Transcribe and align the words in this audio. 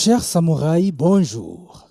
Chers 0.00 0.22
samouraïs, 0.22 0.92
bonjour. 0.92 1.90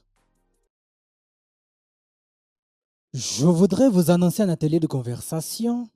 Je 3.13 3.45
voudrais 3.45 3.89
vous 3.89 4.11
annoncer 4.11 4.43
un 4.43 4.47
atelier 4.47 4.79
de 4.79 4.87
conversation 4.87 5.89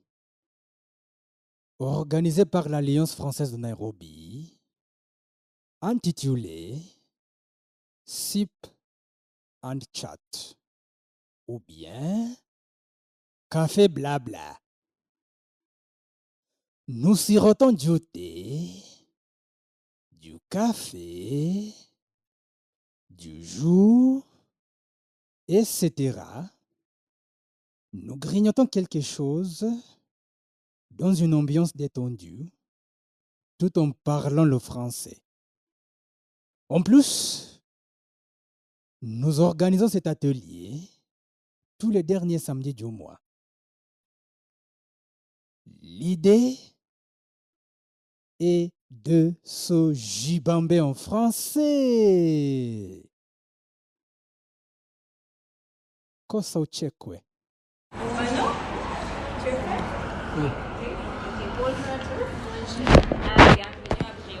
organisé 1.78 2.44
par 2.44 2.68
l'Alliance 2.68 3.14
française 3.14 3.52
de 3.52 3.56
Nairobi, 3.56 4.60
intitulé 5.80 6.82
SIP 8.04 8.52
and 9.62 9.78
Chat 9.94 10.54
ou 11.48 11.60
bien 11.60 12.36
Café 13.48 13.88
Blabla. 13.88 14.60
Nous 16.88 17.16
sirotons 17.16 17.72
du 17.72 17.98
thé, 18.12 18.70
du 20.10 20.38
café, 20.50 21.72
du 23.16 23.44
jour, 23.44 24.26
etc. 25.48 26.20
Nous 27.92 28.16
grignotons 28.16 28.66
quelque 28.66 29.00
chose 29.00 29.66
dans 30.90 31.14
une 31.14 31.34
ambiance 31.34 31.76
détendue, 31.76 32.52
tout 33.58 33.78
en 33.78 33.92
parlant 33.92 34.44
le 34.44 34.58
français. 34.58 35.22
En 36.68 36.82
plus, 36.82 37.62
nous 39.02 39.40
organisons 39.40 39.88
cet 39.88 40.06
atelier 40.06 40.88
tous 41.78 41.90
les 41.90 42.02
derniers 42.02 42.38
samedis 42.38 42.74
du 42.74 42.84
mois. 42.84 43.20
L'idée 45.80 46.56
est 48.38 48.72
de 49.04 49.34
se 49.42 49.92
gibamber 49.94 50.80
en 50.80 50.94
français. 50.94 51.62
Kosa 56.26 56.60
uchekwe. 56.60 57.20
Euh. 60.38 60.48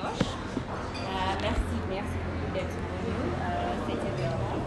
Euh, 0.02 1.36
merci, 1.40 1.76
merci 1.88 2.16
beaucoup 2.26 2.50
d'être 2.54 2.76
venu 3.04 3.28
à 3.40 3.44
cet 3.86 4.00
événement 4.10 4.58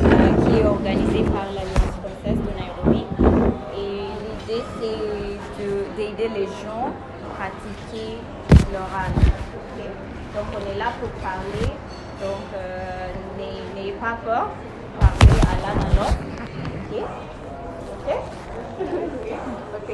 euh, 0.00 0.32
qui 0.44 0.52
est 0.60 0.64
organisé 0.66 1.20
par 1.24 1.46
l'Alliance 1.52 1.94
française 2.00 2.38
de 2.38 2.52
Nairobi. 2.60 3.02
Et 3.76 4.06
l'idée, 4.22 4.62
c'est 4.78 5.62
de- 5.62 5.86
d'aider 5.96 6.28
les 6.38 6.46
gens 6.46 6.86
à 6.88 7.34
pratiquer 7.34 8.10
Donc, 8.74 10.46
on 10.52 10.72
est 10.72 10.78
là 10.78 10.86
pour 11.00 11.08
parler. 11.22 11.70
Donc, 12.20 12.46
euh, 12.54 13.12
n'ayez 13.38 13.92
pas 13.92 14.18
peur. 14.24 14.48
Parlez 14.98 15.40
à 15.46 15.54
l'un 15.62 15.80
à 15.80 15.88
l'autre. 15.94 16.18
Ok? 16.90 17.02
Ok? 17.92 18.16
Ok. 19.76 19.90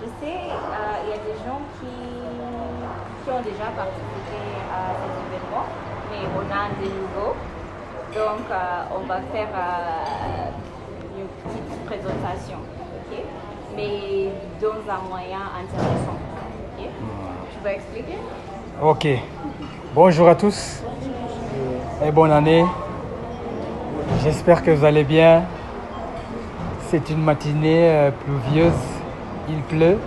Je 0.00 0.06
sais, 0.20 0.36
euh, 0.36 1.04
il 1.04 1.08
y 1.08 1.12
a 1.12 1.20
des 1.24 1.38
gens 1.46 1.60
qui, 1.80 1.94
qui 3.24 3.30
ont 3.30 3.40
déjà 3.40 3.70
participé 3.74 4.40
à 4.68 4.92
cet 5.00 5.14
événement, 5.24 5.64
mais 6.10 6.22
on 6.36 6.44
a 6.52 6.68
des 6.78 6.90
nouveaux. 6.92 7.36
Donc, 8.12 8.50
euh, 8.50 8.94
on 8.94 9.06
va 9.06 9.20
faire 9.32 9.48
une 11.16 11.28
petite 11.28 11.86
présentation, 11.86 12.58
Mais 13.74 14.32
dans 14.60 14.92
un 14.92 15.08
moyen 15.08 15.42
intéressant, 15.62 16.18
ok? 16.78 17.25
Ok. 18.80 19.08
Bonjour 19.92 20.28
à 20.28 20.36
tous 20.36 20.84
et 22.04 22.12
bonne 22.12 22.30
année. 22.30 22.64
J'espère 24.22 24.62
que 24.62 24.70
vous 24.70 24.84
allez 24.84 25.02
bien. 25.02 25.42
C'est 26.88 27.10
une 27.10 27.22
matinée 27.24 27.88
euh, 27.88 28.10
pluvieuse. 28.12 28.72
Il 29.48 29.60
pleut, 29.62 29.98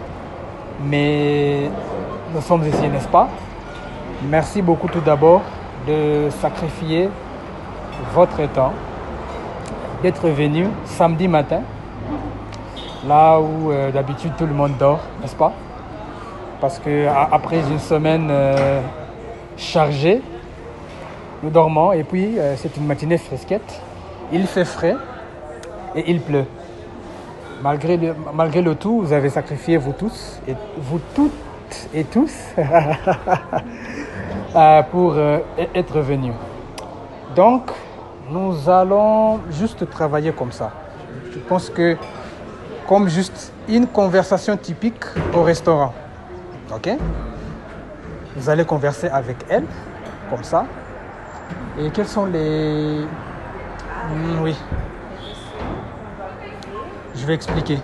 mais 0.85 1.69
nous 2.33 2.41
sommes 2.41 2.65
ici, 2.65 2.87
n'est-ce 2.87 3.09
pas? 3.09 3.27
Merci 4.29 4.61
beaucoup 4.61 4.87
tout 4.87 5.01
d'abord 5.01 5.41
de 5.85 6.29
sacrifier 6.29 7.09
votre 8.13 8.45
temps, 8.53 8.73
d'être 10.01 10.29
venu 10.29 10.67
samedi 10.85 11.27
matin, 11.27 11.61
là 13.05 13.37
où 13.39 13.71
euh, 13.71 13.91
d'habitude 13.91 14.31
tout 14.37 14.45
le 14.45 14.53
monde 14.53 14.77
dort, 14.79 15.01
n'est-ce 15.21 15.35
pas? 15.35 15.51
Parce 16.59 16.79
que 16.79 17.07
après 17.31 17.59
une 17.59 17.79
semaine 17.79 18.27
euh, 18.29 18.81
chargée, 19.57 20.21
nous 21.41 21.49
dormons 21.49 21.91
et 21.93 22.03
puis 22.03 22.37
euh, 22.37 22.55
c'est 22.57 22.75
une 22.77 22.85
matinée 22.85 23.17
fresquette. 23.17 23.81
Il 24.31 24.45
fait 24.45 24.65
frais 24.65 24.95
et 25.95 26.11
il 26.11 26.21
pleut. 26.21 26.45
Malgré 27.61 27.97
le, 27.97 28.15
malgré 28.33 28.61
le 28.61 28.75
tout, 28.75 29.01
vous 29.01 29.13
avez 29.13 29.29
sacrifié 29.29 29.77
vous 29.77 29.93
tous 29.93 30.39
et 30.47 30.55
vous 30.77 30.99
toutes 31.13 31.31
et 31.93 32.03
tous 32.03 32.33
euh, 34.55 34.81
pour 34.83 35.13
e- 35.13 35.41
être 35.75 35.99
venus. 35.99 36.33
Donc, 37.35 37.71
nous 38.31 38.69
allons 38.69 39.39
juste 39.51 39.89
travailler 39.89 40.31
comme 40.31 40.51
ça. 40.51 40.71
Je 41.33 41.39
pense 41.39 41.69
que 41.69 41.97
comme 42.87 43.07
juste 43.07 43.53
une 43.67 43.87
conversation 43.87 44.57
typique 44.57 45.03
au 45.33 45.43
restaurant. 45.43 45.93
Ok 46.73 46.89
Vous 48.35 48.49
allez 48.49 48.63
converser 48.63 49.07
avec 49.07 49.37
elle, 49.49 49.65
comme 50.29 50.43
ça. 50.43 50.65
Et 51.79 51.89
quels 51.89 52.07
sont 52.07 52.25
les... 52.25 53.05
Hmm, 54.09 54.43
oui. 54.43 54.55
Je 57.15 57.25
vais 57.25 57.33
expliquer. 57.33 57.79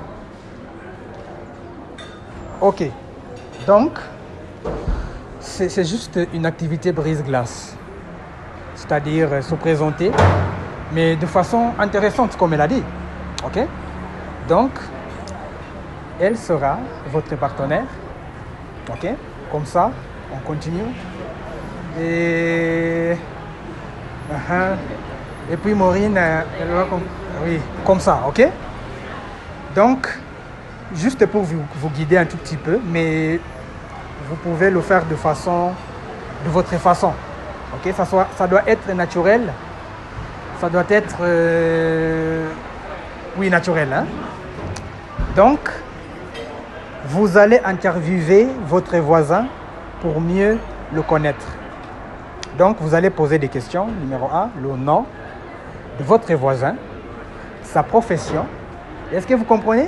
Ok. 2.62 2.84
Donc, 3.66 3.98
c'est 5.40 5.84
juste 5.84 6.20
une 6.34 6.46
activité 6.46 6.92
brise-glace. 6.92 7.76
C'est-à-dire 8.76 9.30
euh, 9.32 9.42
se 9.42 9.56
présenter, 9.56 10.12
mais 10.94 11.16
de 11.16 11.26
façon 11.26 11.72
intéressante, 11.80 12.38
comme 12.38 12.54
elle 12.54 12.62
a 12.62 12.68
dit. 12.68 12.84
Ok 13.44 13.60
Donc, 14.48 14.72
elle 16.20 16.38
sera 16.38 16.78
votre 17.12 17.36
partenaire. 17.36 17.86
Ok 18.90 19.08
Comme 19.52 19.66
ça, 19.66 19.92
on 20.34 20.38
continue. 20.48 20.84
Et. 22.00 23.16
Uh-huh. 24.32 24.76
Et 25.52 25.58
puis 25.58 25.74
Maureen, 25.74 26.18
euh, 26.18 26.42
elle 26.62 26.68
va 26.70 26.84
comme. 26.86 27.02
Oui, 27.44 27.60
comme 27.86 28.00
ça, 28.00 28.22
ok? 28.28 28.48
Donc, 29.76 30.08
juste 30.96 31.26
pour 31.26 31.44
vous, 31.44 31.62
vous 31.76 31.90
guider 31.90 32.18
un 32.18 32.26
tout 32.26 32.38
petit 32.38 32.58
peu, 32.58 32.80
mais 32.86 33.40
vous 34.30 34.36
pouvez 34.36 34.70
le 34.70 34.82
faire 34.82 35.06
de 35.06 35.16
façon. 35.16 35.72
de 36.46 36.50
votre 36.50 36.76
façon. 36.78 37.14
Ok? 37.74 37.94
Ça, 37.96 38.06
soit, 38.06 38.28
ça 38.38 38.48
doit 38.48 38.64
être 38.68 38.92
naturel. 38.94 39.42
Ça 40.62 40.70
doit 40.70 40.86
être. 40.90 41.18
euh, 41.22 42.48
oui, 43.38 43.50
naturel. 43.50 43.92
Hein? 43.94 44.06
Donc, 45.36 45.60
vous 47.08 47.38
allez 47.38 47.60
interviewer 47.64 48.48
votre 48.68 48.98
voisin 48.98 49.46
pour 50.02 50.20
mieux 50.20 50.58
le 50.94 51.02
connaître. 51.02 51.46
Donc, 52.58 52.78
vous 52.80 52.96
allez 52.96 53.10
poser 53.10 53.38
des 53.38 53.48
questions. 53.48 53.88
Numéro 53.88 54.28
1, 54.32 54.50
le 54.62 54.76
nom 54.76 55.06
de 56.00 56.04
votre 56.04 56.34
voisin, 56.34 56.76
sa 57.64 57.84
profession. 57.84 58.46
Est-ce 59.14 59.28
que 59.28 59.34
vous 59.34 59.44
comprenez? 59.44 59.88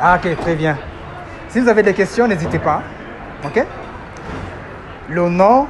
Ah, 0.00 0.18
ok, 0.22 0.36
très 0.36 0.54
bien. 0.54 0.78
Si 1.48 1.58
vous 1.60 1.68
avez 1.68 1.82
des 1.82 1.94
questions, 1.94 2.28
n'hésitez 2.28 2.58
pas. 2.58 2.82
Ok? 3.44 3.64
Le 5.08 5.28
nom, 5.28 5.66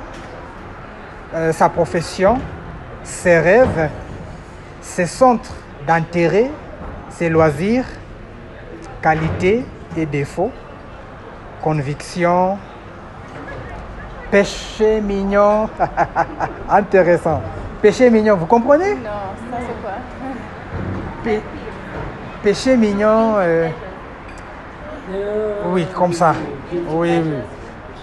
euh, 1.34 1.52
sa 1.52 1.68
profession, 1.68 2.38
ses 3.02 3.38
rêves, 3.38 3.88
ses 4.80 5.06
centres 5.06 5.54
d'intérêt, 5.86 6.50
ses 7.08 7.28
loisirs, 7.28 7.86
qualités 9.00 9.64
et 9.96 10.06
défauts, 10.06 10.50
convictions, 11.62 12.58
péché 14.30 15.00
mignon. 15.00 15.68
Intéressant. 16.68 17.40
Péché 17.80 18.10
mignon, 18.10 18.36
vous 18.36 18.46
comprenez? 18.46 18.94
Non, 18.94 19.10
ça 19.50 19.58
c'est 19.60 19.82
quoi? 19.82 19.92
Pé- 21.24 21.42
péché 22.42 22.76
mignon. 22.76 23.34
euh, 23.38 23.68
Oui, 25.66 25.86
comme 25.94 26.12
ça. 26.12 26.34
Oui, 26.72 27.20
oui. 27.24 27.34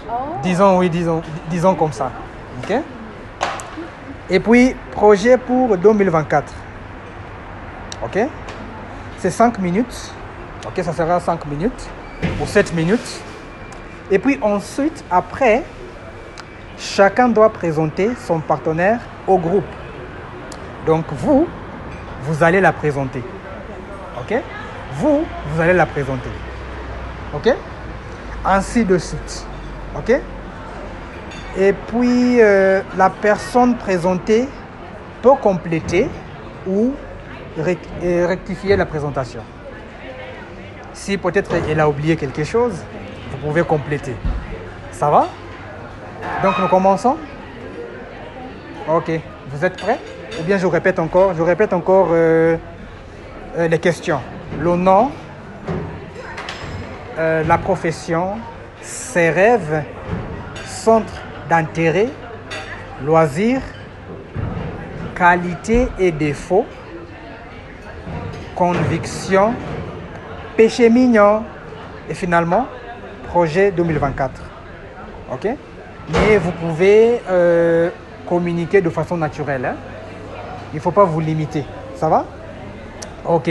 Oh, 0.08 0.12
Disons, 0.42 0.78
oui, 0.78 0.90
disons, 0.90 1.22
disons 1.48 1.74
comme 1.74 1.92
ça. 1.92 2.10
OK? 2.62 2.74
Et 4.28 4.38
puis, 4.38 4.76
projet 4.92 5.36
pour 5.38 5.76
2024. 5.76 6.52
OK? 8.04 8.18
C'est 9.18 9.30
5 9.30 9.58
minutes. 9.58 10.12
OK, 10.66 10.84
ça 10.84 10.92
sera 10.92 11.18
5 11.20 11.46
minutes 11.46 11.88
ou 12.40 12.46
7 12.46 12.74
minutes. 12.74 13.20
Et 14.10 14.18
puis 14.18 14.38
ensuite, 14.42 15.04
après, 15.10 15.62
chacun 16.78 17.28
doit 17.28 17.50
présenter 17.50 18.10
son 18.26 18.40
partenaire 18.40 19.00
au 19.26 19.38
groupe. 19.38 19.64
Donc 20.86 21.04
vous, 21.12 21.46
vous 22.22 22.42
allez 22.42 22.60
la 22.60 22.72
présenter. 22.72 23.22
OK? 24.20 24.34
Vous, 24.94 25.24
vous 25.46 25.60
allez 25.60 25.72
la 25.72 25.86
présenter. 25.86 26.30
OK? 27.34 27.54
Ainsi 28.44 28.84
de 28.84 28.98
suite. 28.98 29.46
OK? 29.96 30.12
Et 31.58 31.72
puis, 31.72 32.40
euh, 32.40 32.80
la 32.96 33.10
personne 33.10 33.76
présentée 33.76 34.48
peut 35.22 35.34
compléter 35.42 36.08
ou 36.66 36.94
rectifier 37.56 38.76
la 38.76 38.86
présentation. 38.86 39.42
Si 41.00 41.16
peut-être 41.16 41.50
elle 41.66 41.80
a 41.80 41.88
oublié 41.88 42.14
quelque 42.14 42.44
chose, 42.44 42.74
vous 43.30 43.38
pouvez 43.38 43.62
compléter. 43.62 44.14
Ça 44.92 45.08
va? 45.08 45.28
Donc 46.42 46.58
nous 46.58 46.68
commençons 46.68 47.16
Ok. 48.86 49.10
Vous 49.48 49.64
êtes 49.64 49.78
prêts? 49.78 49.98
Ou 50.38 50.42
bien 50.42 50.58
je 50.58 50.66
répète 50.66 50.98
encore, 50.98 51.32
je 51.32 51.40
répète 51.40 51.72
encore 51.72 52.08
euh, 52.10 52.58
euh, 53.56 53.66
les 53.68 53.78
questions. 53.78 54.20
Le 54.60 54.76
nom, 54.76 55.10
euh, 57.18 57.44
la 57.44 57.56
profession, 57.56 58.36
ses 58.82 59.30
rêves, 59.30 59.82
centre 60.66 61.14
d'intérêt, 61.48 62.10
loisirs, 63.02 63.62
qualité 65.14 65.88
et 65.98 66.12
défauts, 66.12 66.66
conviction, 68.54 69.54
péché 70.60 70.90
mignon 70.90 71.42
et 72.10 72.12
finalement 72.12 72.66
projet 73.28 73.70
2024. 73.70 74.30
Ok? 75.32 75.48
Mais 76.12 76.36
vous 76.36 76.52
pouvez 76.52 77.22
euh, 77.30 77.88
communiquer 78.28 78.82
de 78.82 78.90
façon 78.90 79.16
naturelle. 79.16 79.64
hein. 79.64 79.76
Il 80.74 80.76
ne 80.76 80.80
faut 80.82 80.90
pas 80.90 81.04
vous 81.04 81.18
limiter. 81.20 81.64
Ça 81.94 82.10
va? 82.10 82.26
Ok. 83.24 83.48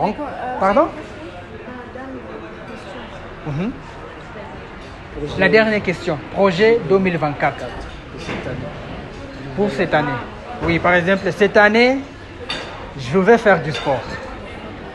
On- 0.00 0.14
Pardon? 0.58 0.86
Mhm. 3.48 3.70
La 5.38 5.48
dernière 5.50 5.82
question. 5.82 6.18
Projet 6.32 6.80
2024 6.88 7.66
pour 9.56 9.70
cette 9.72 9.92
année. 9.92 10.08
Oui, 10.62 10.78
par 10.78 10.94
exemple, 10.94 11.30
cette 11.32 11.58
année, 11.58 11.98
je 12.98 13.18
vais 13.18 13.36
faire 13.36 13.62
du 13.62 13.72
sport. 13.72 14.00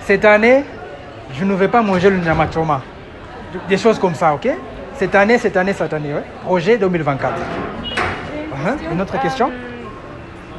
Cette 0.06 0.26
année, 0.26 0.66
je 1.34 1.46
ne 1.46 1.54
vais 1.54 1.70
pas 1.70 1.82
manger 1.82 2.10
le 2.10 2.18
nyamachoma. 2.18 2.82
Des 3.70 3.78
choses 3.78 3.98
comme 3.98 4.16
ça, 4.16 4.34
ok? 4.34 4.50
Cette 4.96 5.16
année, 5.16 5.38
cette 5.38 5.56
année, 5.56 5.72
cette 5.72 5.94
année, 5.94 6.14
ouais. 6.14 6.24
Projet 6.44 6.78
2024. 6.78 7.34
Uh-huh. 7.34 8.92
Une 8.92 9.02
autre 9.02 9.18
question? 9.22 9.50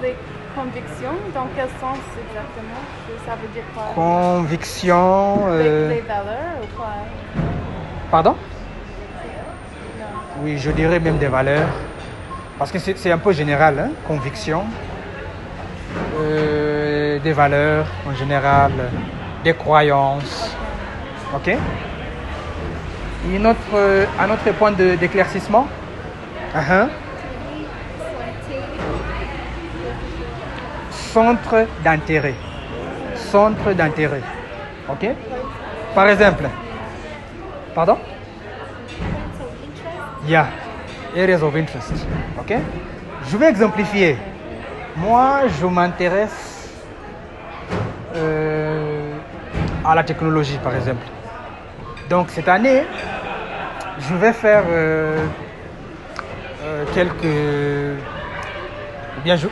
Les 0.02 0.16
convictions, 0.56 1.12
dans 1.34 1.46
quel 1.54 1.66
sens 1.78 1.98
exactement? 2.26 2.80
Ça 3.26 3.32
veut 3.32 3.48
dire 3.52 3.64
quoi? 3.74 3.84
Conviction. 3.94 5.40
Euh, 5.48 5.90
les, 5.90 6.00
valeurs 6.00 6.62
ou 6.62 6.76
quoi? 6.76 6.86
Pardon? 8.10 8.36
Oui, 10.42 10.56
je 10.56 10.70
dirais 10.70 11.00
même 11.00 11.18
des 11.18 11.28
valeurs. 11.28 11.68
Parce 12.58 12.72
que 12.72 12.78
c'est 12.78 12.96
c'est 12.96 13.12
un 13.12 13.18
peu 13.18 13.32
général, 13.32 13.78
hein, 13.78 13.90
conviction. 14.08 14.64
Euh, 16.18 17.18
des 17.18 17.32
valeurs 17.32 17.86
en 18.08 18.14
général, 18.14 18.72
des 19.44 19.54
croyances. 19.54 20.56
Ok? 21.34 21.56
Une 23.26 23.46
autre, 23.46 23.58
euh, 23.74 24.06
Un 24.18 24.30
autre 24.30 24.50
point 24.58 24.72
d'éclaircissement? 24.72 25.68
Uh-huh. 26.54 26.88
Centre 30.90 31.66
d'intérêt. 31.84 32.34
Centre 33.14 33.72
d'intérêt. 33.72 34.22
Ok? 34.88 35.08
Par 35.94 36.08
exemple, 36.08 36.48
Pardon? 37.74 37.98
Yeah, 40.28 40.46
areas 41.16 41.42
of 41.42 41.56
interest. 41.56 41.92
Ok? 42.38 42.54
Je 43.28 43.36
vais 43.36 43.48
exemplifier. 43.48 44.16
Moi, 44.96 45.48
je 45.60 45.66
m'intéresse 45.66 46.53
à 49.84 49.94
la 49.94 50.02
technologie, 50.02 50.58
par 50.62 50.74
exemple. 50.74 51.04
Donc, 52.08 52.30
cette 52.30 52.48
année, 52.48 52.84
je 53.98 54.14
vais 54.14 54.32
faire 54.32 54.64
euh, 54.68 55.26
euh, 56.62 56.84
quelques. 56.94 58.02
Bien, 59.22 59.36
je, 59.36 59.46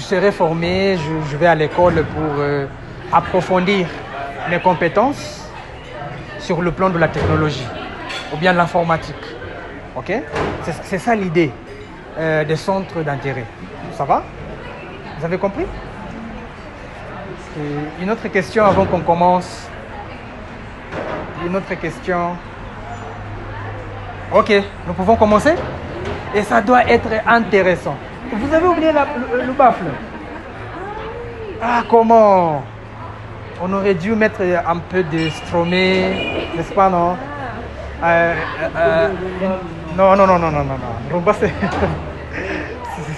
serai 0.00 0.32
formé, 0.32 0.98
je, 1.30 1.36
vais 1.36 1.46
à 1.46 1.54
l'école 1.54 2.04
pour 2.04 2.34
euh, 2.38 2.66
approfondir 3.12 3.86
mes 4.50 4.60
compétences 4.60 5.48
sur 6.38 6.60
le 6.60 6.72
plan 6.72 6.90
de 6.90 6.98
la 6.98 7.08
technologie 7.08 7.66
ou 8.32 8.36
bien 8.36 8.52
l'informatique. 8.52 9.16
Ok? 9.96 10.12
C'est 10.82 10.98
ça 10.98 11.14
l'idée 11.14 11.50
des 12.18 12.56
centres 12.56 13.00
d'intérêt. 13.02 13.44
Ça 13.92 14.04
va? 14.04 14.24
Vous 15.18 15.24
avez 15.24 15.38
compris? 15.38 15.64
Une 18.00 18.10
autre 18.10 18.28
question 18.28 18.64
avant 18.64 18.84
qu'on 18.84 19.00
commence. 19.00 19.68
Une 21.44 21.56
autre 21.56 21.74
question. 21.80 22.36
Ok, 24.32 24.52
nous 24.86 24.92
pouvons 24.92 25.16
commencer? 25.16 25.54
Et 26.34 26.42
ça 26.42 26.60
doit 26.60 26.84
être 26.84 27.08
intéressant. 27.26 27.96
Vous 28.32 28.52
avez 28.54 28.66
oublié 28.66 28.92
la- 28.92 29.06
le, 29.34 29.46
le 29.46 29.52
baffle? 29.52 29.84
Ah, 31.62 31.82
comment? 31.88 32.62
On 33.60 33.72
aurait 33.72 33.94
dû 33.94 34.14
mettre 34.14 34.42
un 34.42 34.76
peu 34.76 35.02
de 35.02 35.30
Stromae, 35.30 36.52
n'est-ce 36.56 36.72
pas, 36.72 36.88
non? 36.90 37.16
Euh, 38.04 38.34
euh, 38.76 39.08
euh, 39.42 39.56
Non, 39.96 40.14
non, 40.14 40.26
non, 40.26 40.38
non, 40.38 40.50
non, 40.50 40.64
non, 40.64 40.78
non. 41.14 41.22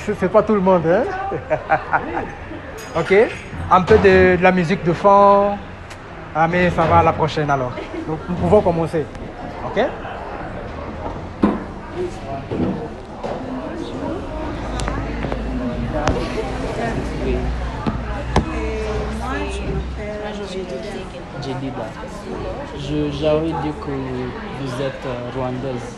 C'est- 0.07 0.15
c'est 0.19 0.29
pas 0.33 0.43
tout 0.43 0.55
le 0.55 0.61
monde, 0.61 0.83
hein? 0.87 1.03
Ok 2.97 3.13
Un 3.71 3.83
peu 3.83 3.97
de, 3.99 4.37
de 4.37 4.43
la 4.43 4.53
musique 4.53 4.83
de 4.85 4.93
fond. 4.93 5.57
Ah, 6.35 6.49
mais 6.49 6.71
ça 6.71 6.83
va 6.83 6.99
à 6.99 7.03
la 7.03 7.13
prochaine 7.13 7.51
alors. 7.51 7.73
Donc, 8.07 8.19
nous 8.29 8.35
pouvons 8.37 8.61
commencer. 8.61 9.05
Ok. 9.67 9.81
Je- 22.79 23.11
J'aurais 23.21 23.47
dit 23.63 23.73
que 23.85 23.91
vous 24.61 24.83
êtes 24.83 25.05
euh, 25.07 25.31
rwandaise. 25.37 25.97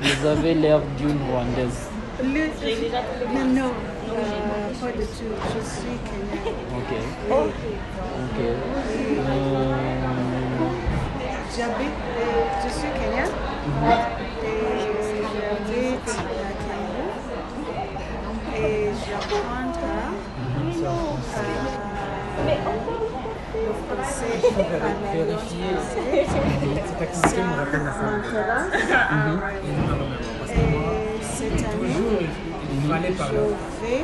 Vous 0.00 0.26
avez 0.26 0.54
l'air 0.54 0.80
d'une 0.98 1.18
rwandaise. 1.30 1.88
Le- 2.22 3.34
Non, 3.34 3.44
non, 3.54 3.66
euh, 3.70 3.91
pas 4.12 4.92
du 4.92 5.04
tout. 5.04 5.32
Je 5.48 5.60
suis 5.64 5.96
Kenyan. 6.04 6.52
Ok. 6.76 6.90
Ok. 8.20 8.38
Euh, 8.40 9.76
J'habite, 11.56 12.00
euh, 12.18 12.44
je 12.62 12.68
suis 12.72 12.90
Kenyan. 12.98 13.30
Et 14.44 14.60
j'habite 15.32 16.08
à. 16.08 16.52
Et 18.58 18.90
j'apprends 19.06 19.48
à, 19.48 20.02
cette 31.22 31.60
année, 31.64 32.28
Il 32.74 32.90
fallait 32.90 33.12
je 33.12 33.18
parler. 33.18 33.38
vais 33.82 34.02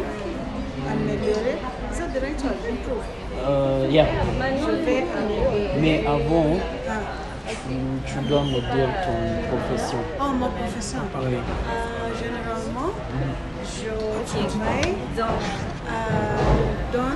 améliorer. 0.93 1.57
Is 1.93 1.99
that 1.99 2.09
the 2.15 2.21
right 2.23 2.41
word? 2.43 2.59
Improve. 2.69 3.05
euh, 3.47 3.87
yeah. 3.91 4.07
Je 4.07 4.73
vais 4.85 5.05
améliorer. 5.17 5.81
Mais 5.81 6.05
avant, 6.07 6.57
Ah. 6.89 6.93
tu, 7.47 7.55
tu 8.07 8.19
dois 8.29 8.43
me 8.43 8.61
dire 8.61 8.91
ton 9.05 9.19
profession. 9.49 9.99
Oh, 10.21 10.33
ma 10.39 10.49
profession. 10.49 11.01
Oui. 11.21 11.35
Euh, 11.35 11.41
généralement, 12.21 12.93
je 13.65 13.91
travaille 14.27 14.95
Donc, 15.17 15.37
euh, 15.89 16.93
dans, 16.93 17.13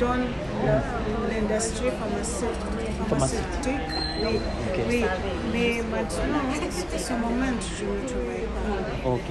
Dans. 0.00 0.16
dans 0.16 1.24
l'industrie 1.30 1.90
pharmaceutique. 1.98 2.98
pharmaceutique. 3.08 3.90
Oui, 4.20 4.36
Ok. 4.36 4.78
oui. 4.88 5.04
Mais 5.52 5.82
maintenant, 5.90 6.42
en 6.48 6.98
ce 6.98 7.12
moment, 7.12 7.52
je 7.60 7.84
ne 7.84 8.08
pas. 8.54 9.08
Ok. 9.10 9.28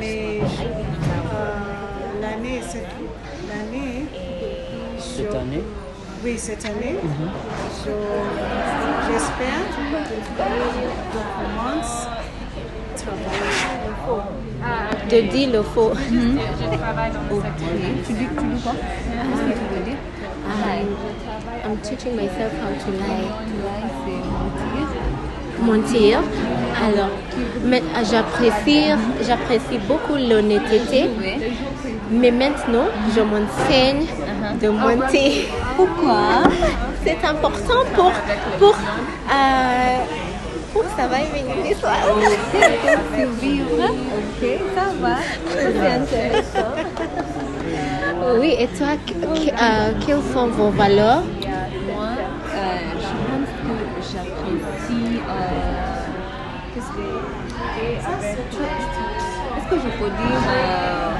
Mais 0.00 0.40
euh, 0.40 2.20
l'année, 2.20 2.60
cette 2.66 2.86
l'année, 3.48 4.06
Cette 4.98 5.32
je- 5.32 5.36
année, 5.36 5.62
Oui, 6.24 6.38
cette 6.38 6.64
année. 6.64 6.96
Je- 7.84 9.10
J'espère 9.12 9.62
que 9.76 9.84
commence 11.36 12.08
travailler. 12.96 14.26
Je 15.10 15.20
dis 15.30 15.46
le 15.46 15.62
faux. 15.62 15.92
Je 15.94 16.78
travaille 16.78 17.10
dans 17.12 17.36
le 17.36 17.42
secteur. 17.42 17.68
Tu 18.06 18.12
dis, 18.12 18.26
tu 18.28 18.44
dis 18.44 18.62
quoi? 18.62 18.72
Qu'est-ce 18.72 19.42
que 19.42 19.52
tu 19.52 19.74
veux 19.74 19.84
dire? 19.84 19.96
I'm 21.64 21.76
teaching 21.78 22.16
myself 22.16 22.52
how 22.62 22.70
to 22.70 22.90
lie. 22.92 23.26
Lie, 23.62 23.90
c'est 24.04 24.20
mentir. 25.62 26.18
Mentir. 26.18 26.22
Alors, 26.84 27.10
mais 27.64 27.82
j'apprécie, 28.10 28.84
j'apprécie 29.26 29.78
beaucoup 29.88 30.14
l'honnêteté. 30.14 31.10
Mais 32.10 32.30
maintenant, 32.30 32.86
je 33.14 33.20
m'enseigne 33.20 34.06
de 34.60 34.68
mentir. 34.68 35.32
Pourquoi? 35.76 36.42
C'est 37.04 37.24
important 37.24 37.84
pour, 37.94 38.12
pour, 38.58 38.74
euh, 38.74 39.96
pour 40.76 40.90
ça 40.96 41.06
va 41.06 41.16
l'histoire. 41.64 41.96
Survivre. 43.16 43.84
Ok, 44.18 44.42
ça 44.74 44.86
va. 45.00 45.16
C'est 45.48 45.88
intéressant. 46.00 46.74
Oui, 48.40 48.50
et 48.58 48.68
toi, 48.68 48.88
que- 49.06 49.12
que- 49.12 49.50
euh, 49.50 49.92
quelles 50.04 50.22
sont 50.32 50.48
vos 50.48 50.70
valeurs? 50.70 51.22
Moi, 51.22 52.08
euh, 52.54 52.90
je 53.04 53.12
pense 53.26 53.50
que 53.62 53.74
j'apprécie. 54.10 55.20
euh, 55.28 55.30
Qu'est-ce 56.74 56.90
que. 56.92 57.06
Est-ce 57.78 59.66
que 59.70 59.76
je 59.76 59.90
peux 59.98 60.10
dire 60.10 60.44
euh, 60.48 61.10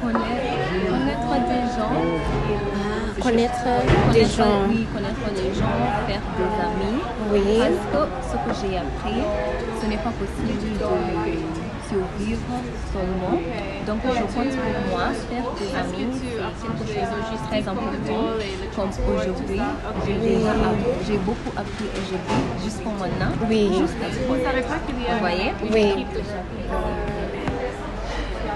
connaître, 0.00 0.54
connaître 0.88 1.32
des 1.48 1.64
gens 1.76 1.98
Connaître 3.22 3.64
des 4.12 4.20
Connaître- 4.20 4.36
gens. 4.36 4.66
Oui, 4.68 4.86
connaître 4.92 5.26
des 5.34 5.54
gens, 5.54 5.78
faire 6.08 6.24
des 6.38 6.52
amis. 6.66 7.00
Oui. 7.32 7.58
Parce 7.58 7.86
que 7.92 8.02
ce 8.30 8.36
que 8.36 8.52
j'ai 8.68 8.76
appris, 8.78 9.20
ce 9.80 9.86
n'est 9.86 9.96
pas 9.96 10.10
possible 10.10 10.58
de 10.78 10.86
survivre 11.88 12.54
seulement. 12.92 13.36
Donc 13.86 14.00
je 14.04 14.22
pense 14.22 14.32
pour 14.34 14.82
moi, 14.90 15.06
faire 15.30 15.46
des 15.60 15.70
amis, 15.76 16.12
c'est 16.18 16.66
quelque 16.66 17.00
chose 17.00 17.10
de 17.14 17.48
très 17.48 17.68
important. 17.68 18.22
Comme 18.76 18.90
aujourd'hui, 19.14 19.60
j'ai 21.06 21.18
beaucoup 21.18 21.52
appris 21.56 21.84
et 21.84 22.02
j'ai 22.08 22.16
vu 22.16 22.64
jusqu'au 22.64 22.90
maintenant. 22.90 23.32
Oui. 23.48 23.68
Jusqu'à 23.78 24.08
ce 24.10 24.26
Vous 24.28 24.36
ne 24.36 24.42
savez 24.44 24.62
pas 24.62 24.78
qu'il 24.86 25.02
y 25.02 25.06
a 25.06 25.14
Vous 25.14 25.20
voyez? 25.20 25.52
Oui. 25.70 26.06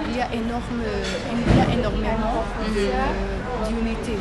Il 0.09 0.15
y 0.15 0.21
a, 0.21 0.33
énorme, 0.33 0.81
il 1.31 1.57
y 1.57 1.59
a 1.59 1.79
énormément 1.79 2.43
d'unité. 3.67 4.17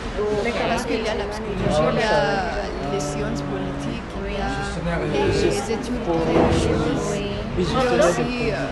Parce 0.68 0.84
qu'il 0.84 1.02
y 1.02 1.08
a 1.08 1.14
la 1.14 1.24
psychologie, 1.24 1.82
il 1.92 1.98
y 1.98 2.02
a 2.02 2.92
les 2.92 3.00
sciences 3.00 3.42
politiques, 3.42 4.02
il 4.26 4.32
y 4.32 4.36
a 4.36 4.98
les 5.10 5.72
études 5.72 6.02
religieuses, 6.06 7.16
il 7.58 7.62
y 7.62 7.74
a 7.74 7.98
aussi 8.08 8.52
euh, 8.52 8.70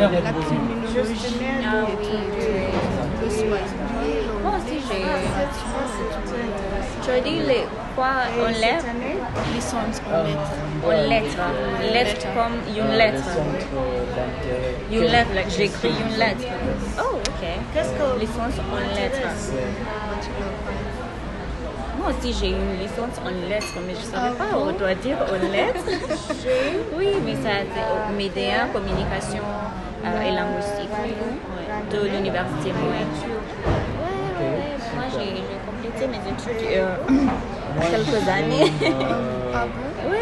la 0.00 0.32
criminologie, 0.32 1.38
le 3.22 3.30
soin. 3.30 3.62
Moi 4.42 4.58
dit 7.12 7.40
les 7.46 7.66
quoi 7.94 8.12
en 8.40 8.48
lettres 8.48 8.86
Les 9.54 9.60
sciences 9.60 10.00
en 10.08 10.22
lettres. 10.24 10.54
En 10.84 11.08
lettres. 11.08 11.36
Lettres 11.92 12.26
comme 12.34 12.56
une 12.76 12.96
lettre. 12.96 13.24
Une 14.90 15.00
lettre, 15.02 15.30
j'écris 15.56 15.88
une 15.90 16.18
lettre. 16.18 16.48
Oh, 16.98 17.16
ok. 17.16 17.46
Qu'est-ce 17.74 17.90
que 17.90 18.18
licence 18.18 18.58
en 18.72 18.94
lettres 18.94 19.28
Moi 21.98 22.08
aussi, 22.08 22.32
j'ai 22.32 22.48
une 22.50 22.78
licence 22.80 23.16
en 23.24 23.48
lettres, 23.48 23.74
mais 23.86 23.94
je 23.94 24.06
ne 24.06 24.12
savais 24.12 24.34
pas, 24.36 24.56
on 24.56 24.72
doit 24.72 24.94
dire 24.94 25.18
en 25.20 25.52
lettres. 25.52 25.84
oui, 26.96 27.08
mais 27.24 27.34
ça, 27.34 27.50
c'est 27.74 28.14
média, 28.16 28.66
communication 28.72 29.42
euh, 30.04 30.22
et 30.22 30.32
linguistique 30.32 30.88
de 31.90 32.08
l'université 32.08 32.72
j'ai 36.04 36.08
complété 36.08 36.08
mes 36.08 36.22
études 36.30 36.66
euh, 36.76 36.96
quelques 37.90 38.28
années. 38.28 38.72
Ah 39.54 39.66
bon? 39.66 39.84
Oui. 40.10 40.18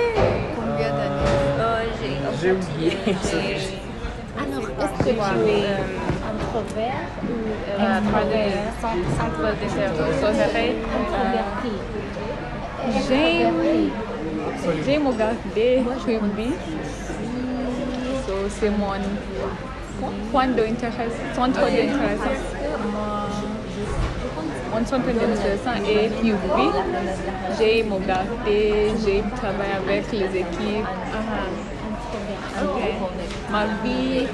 Combien 0.56 0.90
d'années? 0.90 1.32
Euh, 1.58 1.84
j'ai 2.40 2.52
oublié. 2.52 2.96
Alors, 4.38 4.68
est-ce 4.68 4.98
que 4.98 5.02
tu 5.02 5.10
es 5.10 5.18
introvert 6.30 7.06
ou 7.22 7.34
euh, 7.68 8.00
par 8.10 8.24
le 8.24 8.42
centre, 8.80 9.10
centre 9.18 9.40
de 9.40 9.46
introverti 11.02 11.74
J'aime 13.08 13.60
j'aime 14.84 15.06
regarder. 15.06 15.82
So, 18.26 18.32
c'est 18.48 18.70
mon 18.70 18.92
point 20.30 20.46
d'intérêt, 20.46 21.08
centre 21.34 21.60
d'intérêt. 21.60 21.88
Mon 24.72 24.86
centre 24.86 25.06
d'intérêt 25.06 25.58
est 25.86 26.08
rugby. 26.22 26.68
J'aime 27.58 27.92
regarder, 27.92 28.92
j'aime 29.04 29.30
travailler 29.36 29.74
avec 29.86 30.12
les 30.12 30.40
équipes. 30.40 30.86
Ma 33.50 33.64
vie 33.82 34.26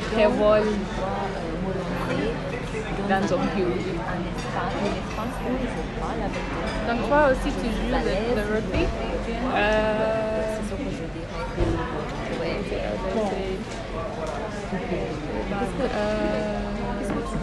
dans 3.09 3.16
un. 3.16 3.38
Donc 6.87 7.09
toi 7.09 7.28
aussi 7.30 7.50
tu 7.61 7.68
joues 7.68 7.90
le, 7.90 8.42
rugby 8.54 8.85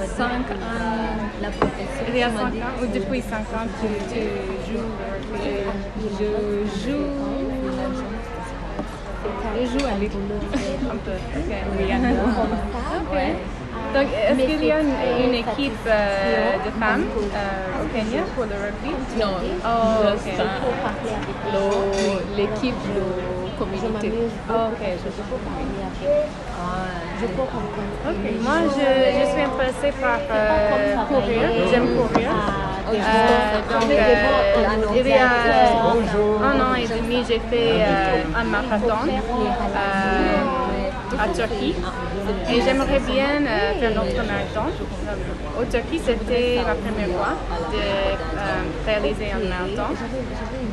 cinq 0.05 0.51
ans, 0.51 1.17
la 1.41 1.49
profession. 1.49 2.05
Il 2.09 2.17
y 2.17 2.23
a 2.23 2.29
5 2.29 2.41
ans 2.41 2.75
ou 2.81 2.85
depuis 2.87 3.21
5 3.21 3.39
ans 3.39 3.67
joues 4.67 4.89
le 4.99 5.05
rugby 5.11 6.09
Je 6.19 6.89
joue. 6.89 7.05
Je 9.57 9.79
joue 9.79 9.85
à 9.85 9.97
l'école. 9.99 10.21
un 10.91 10.97
peu. 10.97 11.11
Ok, 11.11 11.51
oui, 11.77 11.91
un 11.91 11.99
peu. 11.99 12.15
Ok. 12.97 13.17
Donc 13.93 14.07
est-ce 14.13 14.45
qu'il 14.47 14.63
y 14.65 14.71
a 14.71 14.81
une, 14.81 15.25
une 15.25 15.35
équipe 15.35 15.73
euh, 15.87 16.57
de 16.65 16.71
femmes 16.79 17.05
euh, 17.33 17.83
au 17.83 17.87
Kenya 17.95 18.23
pour 18.35 18.43
le 18.43 18.55
rugby? 18.55 18.91
Non, 19.19 19.35
Oh, 19.65 20.11
juste 20.11 20.27
ok. 20.27 20.39
un- 20.41 21.53
le- 21.53 22.35
l'équipe 22.35 22.75
de 22.95 23.57
communauté. 23.57 24.11
Oh, 24.49 24.53
ok, 24.71 24.81
je 24.81 24.85
Je 24.97 25.09
peux 25.09 25.23
comprendre. 25.31 25.59
Moi, 27.25 28.59
je, 28.75 28.87
je 29.17 29.23
suis 29.31 29.41
intéressée 29.41 29.91
par 30.01 30.19
euh, 30.31 30.95
courir. 31.07 31.45
J'aime 31.71 31.87
courir. 31.97 32.29
Euh, 32.87 32.91
donc, 33.71 33.89
euh, 33.91 34.95
il 34.95 35.07
y 35.07 35.09
a 35.13 35.15
un 36.45 36.57
an 36.61 36.73
et 36.75 36.87
demi, 36.87 37.17
j'ai 37.27 37.41
fait 37.49 37.81
euh, 37.81 38.23
un 38.39 38.43
marathon 38.43 39.09
euh, 39.09 41.19
à 41.19 41.27
Turquie. 41.33 41.75
Et 42.49 42.61
j'aimerais 42.61 42.99
bien 42.99 43.41
euh, 43.41 43.73
faire 43.79 43.93
notre 43.95 44.23
marathon. 44.31 44.67
Au 45.59 45.63
Turquie, 45.65 45.99
c'était 46.05 46.59
ma 46.65 46.75
première 46.75 47.09
fois 47.17 47.33
de 47.71 47.77
euh, 47.77 48.63
réaliser 48.85 49.27
un 49.33 49.39
marathon. 49.49 49.89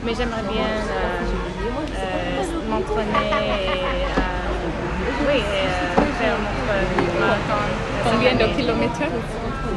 Mais 0.04 0.14
j'aimerais 0.14 0.42
bien 0.52 0.62
euh, 0.62 0.66
euh, 1.96 2.42
m'entraîner 2.68 3.30
et, 3.30 3.32
euh, 4.18 5.28
oui, 5.28 5.38
et, 5.38 5.40
euh, 5.40 5.91
faire 6.22 6.38
notre 6.38 7.20
marathon. 7.20 7.62
Combien 8.04 8.34
de 8.34 8.46
kilomètres? 8.56 9.06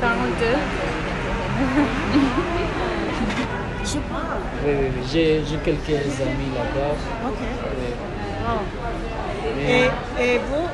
42. 0.01 0.45
Oui, 4.65 4.71
oui, 4.73 4.87
oui. 4.87 5.01
J'ai 5.11 5.43
j'ai 5.47 5.57
quelques 5.57 6.21
amis 6.21 6.51
là-bas. 6.57 6.95
Oui. 9.45 9.63
Et, 9.67 9.85
et 10.23 10.35
vous, 10.47 10.67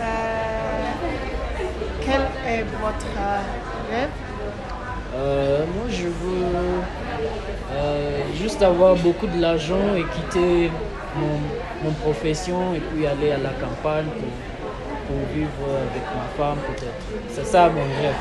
euh, 0.00 0.92
quel 2.04 2.22
est 2.52 2.64
votre 2.80 3.10
rêve? 3.90 4.08
Euh, 5.14 5.64
moi, 5.74 5.86
je 5.88 6.06
veux 6.06 6.46
euh, 7.72 8.20
juste 8.40 8.62
avoir 8.62 8.94
beaucoup 8.96 9.26
de 9.26 9.40
l'argent 9.40 9.94
et 9.96 10.04
quitter 10.14 10.70
mon, 11.16 11.36
mon 11.84 11.92
profession 11.94 12.74
et 12.74 12.80
puis 12.80 13.06
aller 13.06 13.32
à 13.32 13.38
la 13.38 13.50
campagne 13.64 14.06
pour, 14.18 14.28
pour 15.08 15.16
vivre 15.34 15.64
avec 15.90 16.04
ma 16.14 16.28
femme 16.36 16.58
peut-être. 16.68 17.04
C'est 17.30 17.46
ça 17.46 17.68
mon 17.70 17.80
rêve. 18.00 18.14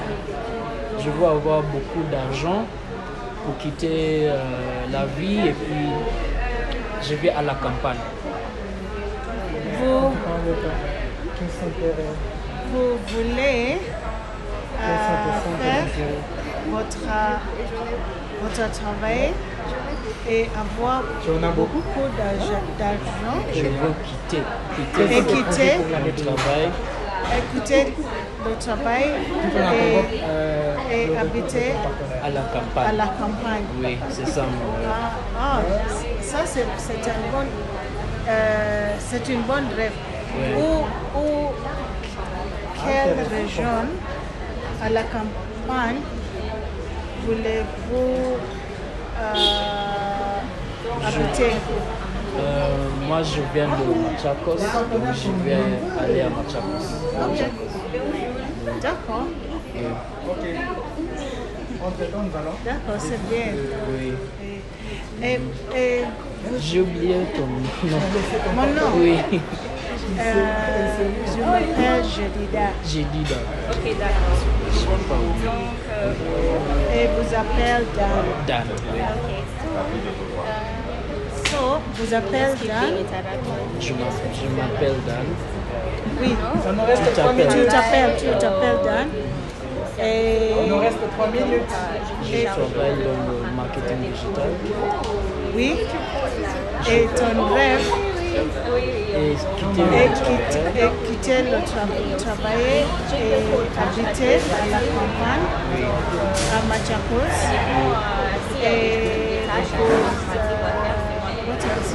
Je 1.00 1.10
veux 1.10 1.26
avoir 1.28 1.62
beaucoup 1.62 2.04
d'argent 2.12 2.66
pour 3.44 3.58
quitter 3.58 4.30
euh, 4.30 4.36
la 4.92 5.06
vie 5.06 5.50
et 5.50 5.52
puis 5.52 5.88
je 7.04 7.16
vais 7.16 7.30
à 7.30 7.42
la 7.42 7.54
campagne. 7.56 7.98
vous, 9.80 10.10
vous 12.74 12.98
voulez 13.08 13.78
euh, 14.82 14.98
faire 15.62 15.84
votre, 16.70 16.98
votre 18.42 18.72
travail? 18.72 19.32
Et 20.30 20.44
avoir 20.64 21.04
Tu 21.24 21.30
en 21.32 21.44
as 21.44 21.52
beaucoup 21.52 21.82
beaucoup 21.88 22.08
d'argent. 22.18 23.38
Je 23.54 23.62
veux 23.62 23.94
quitter, 24.06 24.44
quitter 24.76 25.18
Et 25.18 25.24
quitter. 25.24 25.74
le 26.06 26.12
travail. 26.24 26.70
écouter 27.40 27.94
le 28.46 28.54
travail 28.66 29.04
et, 29.04 30.18
Euh, 30.24 30.76
et 30.92 31.18
habiter 31.18 31.72
à 32.24 32.30
la 32.30 32.42
à 32.42 32.44
campagne. 32.56 32.98
la 32.98 33.06
campagne. 33.22 33.66
Oui, 33.84 33.98
c'est 34.10 34.28
ça 34.28 34.42
mon. 34.44 34.72
Ah, 34.88 35.12
ah, 35.40 35.60
ça 36.22 36.40
c'est 36.46 36.62
un 36.62 37.22
bon, 37.32 37.46
euh, 38.30 38.94
c'est 39.00 39.28
une 39.30 39.42
bonne 39.42 39.68
rêve. 39.76 39.92
Ouais. 40.38 40.62
Où, 40.62 41.20
où, 41.20 41.50
quelle 42.84 43.20
région 43.40 43.78
à 44.84 44.90
la 44.90 45.02
campagne 45.04 46.02
voulez-vous 47.26 48.38
euh, 49.20 49.34
Euh, 52.40 52.88
moi, 53.08 53.22
je 53.24 53.42
viens 53.54 53.68
de 53.68 53.72
Machakos, 54.04 54.58
donc 54.58 55.04
je 55.16 55.32
vais 55.44 55.58
aller 56.00 56.22
à 56.22 56.30
Machakos. 56.30 56.88
D'accord, 58.82 59.26
Ok. 60.30 60.46
D'accord, 62.66 63.00
c'est 63.00 63.30
bien. 63.30 63.54
oui. 63.90 64.14
Et, 65.24 65.40
et 65.76 66.04
J'ai 66.60 66.82
oublié 66.82 67.16
ton 67.36 67.48
nom. 67.48 68.00
mon 68.56 68.68
nom, 68.68 68.98
Oui, 68.98 69.18
euh, 70.20 70.32
je 71.36 71.42
m'appelle 71.42 72.04
Jedida 72.04 72.72
dans. 72.86 73.36
Ok, 73.72 73.98
d'accord. 73.98 74.40
Donc, 75.44 75.76
euh, 75.92 76.94
et 76.94 77.08
vous 77.08 77.36
appelle 77.36 77.86
Dan. 77.96 78.26
Dan. 78.48 78.68
oui. 78.94 79.02
Vous 81.96 82.14
appelle 82.14 82.56
Dan. 82.66 82.94
Je 83.80 83.94
m'appelle 83.94 84.96
Dan. 85.06 85.26
Oui, 86.22 86.36
Ça 86.64 86.72
nous 86.72 86.84
reste 86.86 87.04
Tu 87.06 87.12
3 87.22 87.32
t'appelles. 87.34 88.16
tu 88.18 88.26
t'appelles, 88.40 88.80
Dan. 88.86 89.08
Et, 90.00 90.52
Il 90.64 90.70
nous 90.72 90.80
reste 90.80 90.98
3 91.18 91.28
minutes. 91.28 91.74
Je 92.24 92.44
travaille 92.46 92.98
dans 93.04 93.22
le 93.28 93.56
marketing 93.56 94.00
digital. 94.12 94.50
oui, 95.56 95.76
et 96.90 97.08
ton 97.16 97.54
rêve 97.54 97.88
Et 99.10 99.36
quitter 99.58 99.82
est 99.82 100.86
mon 100.86 100.96
quitter, 101.08 101.42
le 101.44 101.58
tra- 101.58 102.18
travail 102.18 102.86
et 103.12 103.34
habiter 103.82 104.36
à 104.36 104.66
la 104.72 104.80
campagne, 104.96 105.48
à 106.54 106.60
Machakos. 106.70 107.36
Et 108.64 109.40
vous, 109.76 109.84
euh, 109.84 110.08
what 111.48 111.64
else? 111.66 111.92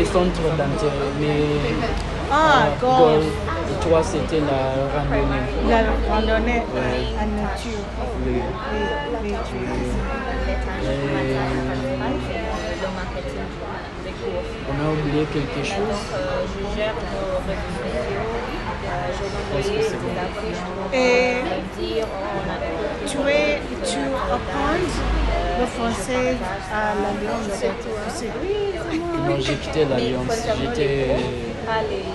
Les 0.00 0.06
centres 0.06 0.40
d'intérêt, 0.56 1.12
mais 1.20 1.42
Ah, 2.32 2.68
golf, 2.80 2.98
golf. 2.98 3.24
Et 3.70 3.86
toi, 3.86 4.00
c'était 4.02 4.40
la 4.40 4.62
randonnée. 4.96 5.44
la 5.68 5.80
randonnée 6.08 6.62
en 7.20 7.28
nature. 7.36 7.84
Oui. 8.26 8.32
Oui, 8.32 8.40
oui. 9.22 9.34
Et 14.06 14.14
on 14.70 14.74
a 14.80 14.90
oublié 14.92 15.22
quelque 15.32 15.62
chose. 15.66 16.00
euh, 16.14 16.46
je 16.46 16.60
gère 16.76 16.94
nos 16.94 17.30
réseaux 19.56 19.82
sociaux. 19.82 19.98
Euh, 20.94 21.42
je 21.44 21.76
vais 21.76 21.86
dire 21.86 22.06
tu, 23.06 23.18
es, 23.28 23.60
tu 23.84 23.98
apprends 24.32 24.80
le 25.60 25.66
français 25.66 26.36
à 26.72 26.94
l'Alliance. 27.00 27.64
Non, 29.28 29.36
j'ai 29.38 29.54
quitté 29.54 29.84
l'Alliance. 29.84 30.48
J'étais, 30.60 31.16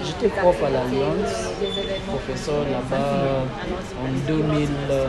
j'étais 0.03 0.27
prof 0.35 0.55
à 0.63 0.69
l'Alliance, 0.69 1.53
professeur 2.07 2.63
là-bas 2.71 3.45
en 4.01 4.27
2000, 4.27 4.69
euh, 4.89 5.07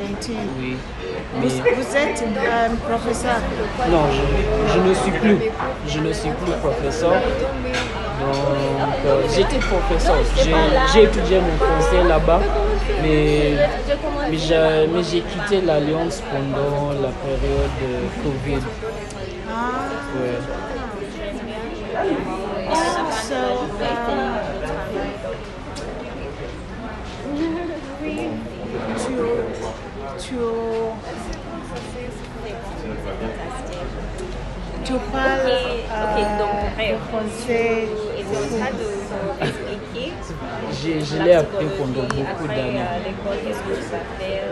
Oui. 0.59 0.77
Vous, 1.33 1.47
Mais 1.63 1.71
vous 1.71 1.95
êtes 1.95 2.23
un 2.23 2.75
professeur? 2.75 3.37
non, 3.89 4.03
je, 4.11 4.73
je 4.73 4.79
ne 4.79 4.93
suis 4.93 5.11
plus. 5.11 5.37
Je 5.87 5.99
ne 5.99 6.13
suis 6.13 6.29
plus 6.29 6.51
professeur. 6.61 7.13
Donc, 7.13 8.95
euh, 9.05 9.21
j'étais 9.33 9.57
professeur. 9.59 10.17
J'ai 10.93 11.03
étudié 11.03 11.39
mon 11.39 11.57
français 11.57 12.03
là-bas, 12.07 12.39
mais, 13.01 13.69
mais 14.29 14.37
j'ai, 14.37 14.87
mais 14.93 15.03
j'ai 15.03 15.21
quitté 15.21 15.61
l'Alliance 15.61 16.21
pendant 16.31 16.89
la 16.91 17.09
période 17.09 17.75
de 17.81 17.91
Covid. 18.23 18.63
Ah, 19.49 19.89
Ouais. 20.15 20.39
so, 23.31 23.35
uh, 23.79 23.91
tu, 28.97 29.13
tu, 30.17 30.35
tu 34.83 34.93
parles 35.11 35.51
euh, 36.79 36.97
français. 37.09 37.87
Je 40.73 41.23
l'ai 41.23 41.33
appris 41.33 41.65
pendant 41.77 42.03
beaucoup 42.07 42.47
d'années. 42.47 42.81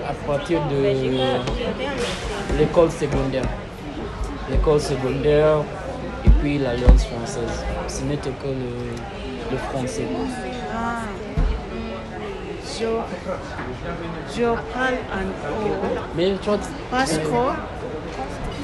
À 0.08 0.14
partir 0.28 0.60
de 0.68 0.78
l'école 2.58 2.92
secondaire. 2.92 3.44
L'école 4.52 4.80
secondaire 4.82 5.58
et 6.26 6.30
puis 6.42 6.58
l'Alliance 6.58 7.06
française. 7.06 7.64
Ce 7.88 8.02
n'était 8.04 8.32
que 8.32 8.48
le, 8.48 9.52
le 9.52 9.58
français. 9.58 10.08
Ah, 10.76 11.02
je, 12.80 12.86
je 14.36 14.44
parle 14.44 14.98
en 15.14 15.24
haut. 15.52 16.60
Parce 16.92 17.18
que 17.18 17.28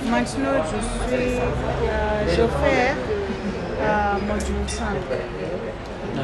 maintenant 0.10 0.64
je 0.66 1.16
suis, 1.16 1.40
euh, 1.88 2.28
je 2.30 2.36
fais 2.36 2.96
euh, 3.82 4.14
module 4.28 4.68
5, 4.68 4.86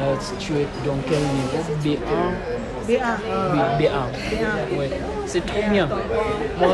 euh, 0.02 0.14
tu 0.38 0.52
es 0.54 0.66
dans 0.86 0.98
quel 1.08 1.18
niveau? 1.38 1.60
B1 1.82 1.98
B1. 2.88 3.00
Oui, 3.52 3.60
B1. 3.78 4.78
Ouais. 4.78 4.90
C'est 5.26 5.44
trop 5.46 5.62
bien. 5.70 5.88
Moi, 6.58 6.68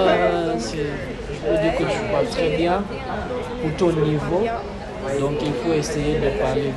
c'est- 0.59 0.77
je 0.79 1.51
veux 1.53 1.59
dire 1.63 1.75
que 1.79 1.83
tu 1.85 1.99
parles 2.13 2.27
très 2.31 2.57
bien 2.57 2.83
pour 3.63 3.73
ton 3.77 3.93
niveau. 4.01 4.41
Donc 5.21 5.35
il 5.43 5.53
faut 5.63 5.73
essayer 5.75 6.15
de 6.19 6.31
parler. 6.43 6.73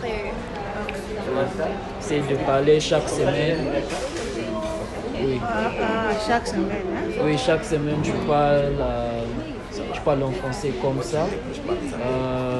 Essayer 1.99 2.21
de 2.21 2.35
parler 2.45 2.79
chaque 2.79 3.07
semaine. 3.09 3.59
Oui. 5.23 5.39
Ah, 5.43 5.71
ah, 5.81 6.13
chaque 6.27 6.47
semaine. 6.47 6.85
hein? 6.95 7.21
Oui, 7.23 7.37
chaque 7.37 7.63
semaine 7.63 7.97
tu 8.03 8.11
parles, 8.27 8.75
euh, 8.79 9.21
tu 9.93 10.01
parles 10.01 10.23
en 10.23 10.31
français 10.31 10.71
comme 10.81 11.01
ça. 11.01 11.19
Euh, 11.19 12.50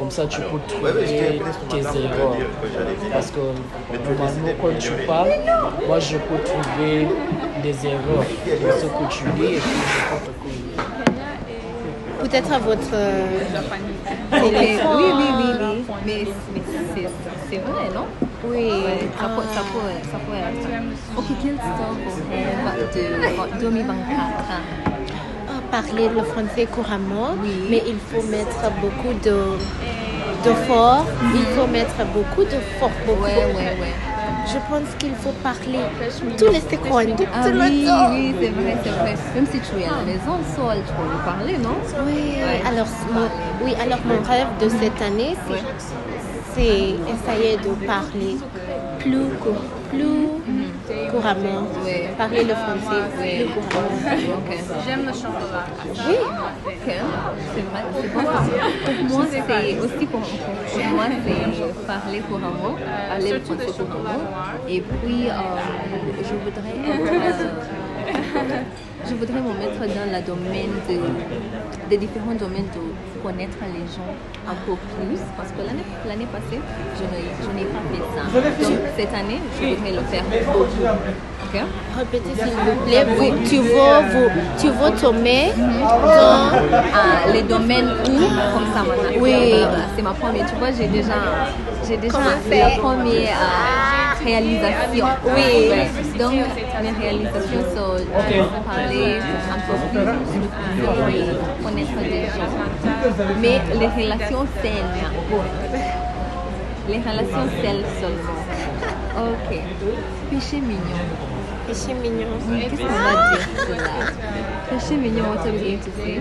comme 0.00 0.10
ça 0.10 0.26
tu 0.26 0.40
peux 0.40 0.58
trouver 0.66 0.92
tes 1.04 1.76
erreurs. 1.76 2.36
Parce 3.12 3.30
que 3.30 3.38
normalement 3.38 4.48
quand 4.60 4.78
tu 4.78 4.92
parles, 5.06 5.32
moi 5.86 6.00
je 6.00 6.16
peux 6.16 6.38
trouver 6.42 7.06
des 7.62 7.86
erreurs 7.86 8.24
dans 8.62 8.76
ce 8.80 8.86
que 8.86 9.04
tu 9.14 9.24
dis 9.36 9.54
et 9.54 9.58
puis 9.58 9.80
je 9.92 10.00
peux 10.08 10.20
te 10.26 10.32
corriger. 10.40 10.74
Peut-être 12.22 12.52
à 12.52 12.58
votre 12.58 12.90
euh, 12.92 13.26
Ok, 14.32 14.42
Oui, 14.44 14.50
téléphone. 14.50 14.96
oui, 14.96 15.04
oui, 15.16 15.24
oui. 15.38 15.94
Mais, 16.06 16.24
mais 16.54 16.62
c'est, 17.50 17.58
vrai, 17.58 17.88
non? 17.94 18.04
Oui. 18.44 18.70
ça, 19.18 19.26
peut, 19.28 19.42
ça, 19.54 19.60
peut, 19.72 19.90
ça 20.10 20.18
peut 20.26 20.36
être. 20.36 21.18
Ok, 21.18 21.24
quel 21.42 21.56
sort 21.56 21.96
pour 22.04 22.14
rêve 22.30 23.54
de 23.54 23.60
2024 23.60 23.98
Ah, 25.48 25.52
Parler 25.70 26.08
le 26.08 26.22
français 26.24 26.66
couramment, 26.66 27.30
Oui. 27.42 27.48
mais 27.70 27.82
il 27.86 27.96
faut 27.98 28.22
mettre 28.28 28.70
beaucoup 28.82 29.14
de 29.24 29.34
d'efforts. 30.42 31.06
Il 31.34 31.44
faut 31.54 31.66
mettre 31.66 31.96
beaucoup 32.14 32.44
d'efforts. 32.44 32.90
Beaucoup. 33.06 33.22
Ouais, 33.22 33.46
ouais, 33.56 33.76
ouais. 33.80 33.94
Je 34.46 34.58
pense 34.68 34.94
qu'il 34.98 35.14
faut 35.14 35.34
parler 35.42 35.78
tous 36.38 36.46
les 36.50 36.60
secondes. 36.60 37.26
Ah 37.32 37.44
tout 37.44 37.52
le 37.52 37.60
oui, 37.60 37.84
temps. 37.86 38.10
oui, 38.10 38.34
c'est 38.40 38.48
vrai, 38.48 38.76
c'est 38.82 38.90
vrai. 38.90 39.14
Même 39.34 39.46
si 39.46 39.60
tu 39.60 39.80
es 39.80 39.84
à 39.84 39.90
la 39.98 40.04
maison, 40.12 40.34
seul, 40.56 40.78
tu 40.86 40.92
peux 40.94 41.08
lui 41.12 41.22
parler, 41.24 41.56
non? 41.58 41.76
Oui, 42.06 42.38
alors, 42.66 42.86
mon, 43.12 43.28
oui, 43.64 43.74
alors 43.80 44.00
mon 44.04 44.20
rêve 44.28 44.48
de 44.60 44.68
cette 44.68 45.00
année, 45.02 45.36
c'est 46.54 46.64
essayer 47.14 47.56
de 47.58 47.86
parler 47.86 48.36
plus, 48.98 49.28
plus 49.90 50.26
couramment. 51.20 51.66
Parler 52.16 52.44
le 52.44 52.54
français 52.54 53.02
plus 53.16 53.46
couramment. 53.54 54.42
J'aime 54.86 55.06
le 55.06 55.12
chocolat. 55.12 55.66
Oui, 55.86 56.16
ok. 56.66 56.88
C'est 57.54 57.64
vrai. 57.68 57.82
Pour 58.12 58.22
moi, 59.10 59.26
c'est 59.30 59.78
aussi 59.78 60.06
pour, 60.06 60.20
pour 60.20 60.84
moi, 60.94 61.04
c'est 61.24 61.86
parler 61.86 62.20
couramment, 62.20 62.76
parler 63.08 63.32
le 63.32 63.40
français 63.40 63.66
couramment. 63.66 64.20
Et 64.68 64.80
puis, 64.80 65.28
euh, 65.28 65.32
je 66.22 66.34
voudrais 66.42 66.76
être, 66.96 67.48
euh, 68.36 68.62
je 69.08 69.14
voudrais 69.14 69.40
me 69.40 69.52
mettre 69.58 69.80
dans 69.80 70.08
le 70.12 70.20
domaine 70.24 70.72
de, 70.88 70.98
des 71.88 71.96
différents 71.96 72.34
domaines 72.38 72.68
de 72.74 72.82
connaître 73.22 73.56
les 73.62 73.86
gens 73.94 74.12
un 74.48 74.54
peu 74.66 74.72
plus. 74.94 75.20
Parce 75.36 75.50
que 75.50 75.58
l'année, 75.66 75.84
l'année 76.06 76.26
passée, 76.32 76.60
je 76.96 77.02
n'ai, 77.10 77.24
je 77.42 77.50
n'ai 77.56 77.64
pas 77.64 77.82
fait 77.90 78.04
ça. 78.14 78.22
Donc, 78.68 78.80
cette 78.96 79.14
année, 79.14 79.40
je 79.60 79.66
voudrais 79.74 79.92
le 79.92 80.02
faire 80.10 80.24
beaucoup. 80.24 80.64
Ok? 80.64 81.60
Répétez 81.98 82.34
s'il 82.34 82.52
vous 82.52 82.86
plaît. 82.86 83.04
Vous- 83.16 83.48
tu, 83.48 83.56
veux, 83.56 83.98
vous, 84.12 84.30
tu 84.58 84.68
veux 84.68 84.90
tomber 85.00 85.52
dans... 85.56 86.50
Ah, 86.94 87.30
les 87.32 87.42
domaines 87.42 87.90
où, 88.06 88.18
comme 88.54 88.68
ça 88.74 88.80
maintenant. 88.86 89.18
Oui. 89.18 89.54
C'est 89.96 90.02
ma 90.02 90.12
première. 90.12 90.46
Tu 90.48 90.54
vois, 90.56 90.70
j'ai 90.70 90.86
déjà, 90.86 91.14
j'ai 91.90 91.96
déjà 91.96 92.12
Comment 92.12 92.30
la 92.50 92.70
première 92.78 93.36
euh, 93.40 94.24
réalisation. 94.24 95.06
Oui. 95.24 95.68
Ouais. 95.70 95.88
Donc, 96.18 96.32
mes 96.82 96.94
réalisations 97.02 97.64
sont 97.74 97.94
de 97.96 98.04
parler 98.64 99.18
un 99.50 99.60
peu 99.66 99.74
plus 99.90 101.18
et 101.18 101.64
connaître 101.64 101.98
des 102.02 102.26
gens. 102.26 102.52
Mais 103.40 103.56
les 103.80 103.88
relations 104.04 104.46
saines. 104.62 104.94
Les 106.88 106.98
relations 106.98 107.46
saines 107.60 107.84
seulement. 108.00 108.40
Ok. 109.18 109.58
Péché 110.30 110.56
mignon. 110.60 111.06
Péché 111.66 111.92
mignon. 111.94 112.28
Qu'est-ce 112.60 112.80
qu'on 112.82 112.86
va 112.86 113.12
dire 113.34 113.66
de 113.68 113.74
là? 113.74 113.96
Péché 114.70 114.94
mignon, 114.96 115.24
what 115.30 115.40
are 115.40 115.52
we 115.52 115.60
going 115.60 115.78
to 115.78 115.90
say? 115.96 116.14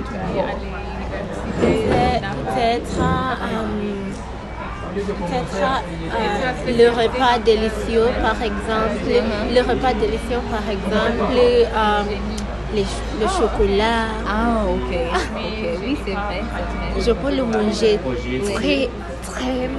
Peut- 1.60 1.62
Peut-être 1.62 1.92
euh, 1.92 2.20
peut-être 2.56 3.00
euh, 4.98 6.78
le 6.78 6.90
repas 6.90 7.40
délicieux, 7.46 8.08
par 8.22 8.42
exemple. 8.42 9.10
Le 9.54 9.62
repas 9.62 9.94
délicieux, 9.94 10.42
par 10.50 10.66
exemple. 10.70 11.34
euh, 11.36 12.04
les 12.74 12.86
le 13.20 13.28
chocolat. 13.28 14.06
Ah, 14.28 14.64
ok. 14.68 14.94
Ok, 15.16 15.40
oui, 15.84 15.98
c'est 16.06 16.12
vrai. 16.14 16.42
Je 17.00 17.12
peux 17.12 17.36
le 17.36 17.44
manger 17.44 18.00
très, 18.54 18.90
très 19.24 19.70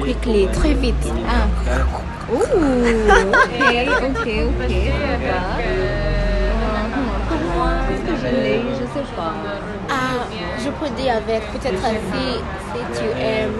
quickly, 0.00 0.48
très 0.52 0.74
vite. 0.74 1.06
Ah. 1.28 1.46
Ouh, 2.32 2.36
ok, 2.36 2.46
ok, 4.02 4.26
ok, 4.48 4.72
va. 5.26 5.40
Euh, 5.60 5.96
qu'est-ce 7.88 8.02
que 8.02 8.14
je 8.20 8.26
l'ai 8.34 8.60
Je 8.78 8.84
sais 8.94 9.06
pas. 9.16 9.34
Ah, 10.66 10.72
je 10.82 10.84
peux 10.84 10.94
dire 11.00 11.14
avec 11.14 11.42
peut-être 11.52 11.80
si, 11.80 12.38
si 12.72 13.00
tu 13.00 13.04
aimes 13.20 13.52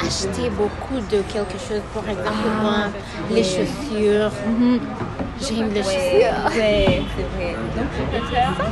acheter 0.00 0.50
beaucoup 0.50 1.00
de 1.00 1.22
quelque 1.32 1.58
chose, 1.58 1.80
par 1.94 2.04
exemple 2.04 2.48
moi, 2.60 2.88
les 3.30 3.42
chaussures. 3.42 4.30
J'aime 5.40 5.70
les 5.72 5.82
chaussures. 5.82 6.36
ouais, 6.54 7.02
c'est 7.16 7.28
vrai. 7.36 7.54
Donc, 7.74 7.86
je 7.96 8.18
peux 8.18 8.26
faire 8.26 8.52
ça? 8.56 8.64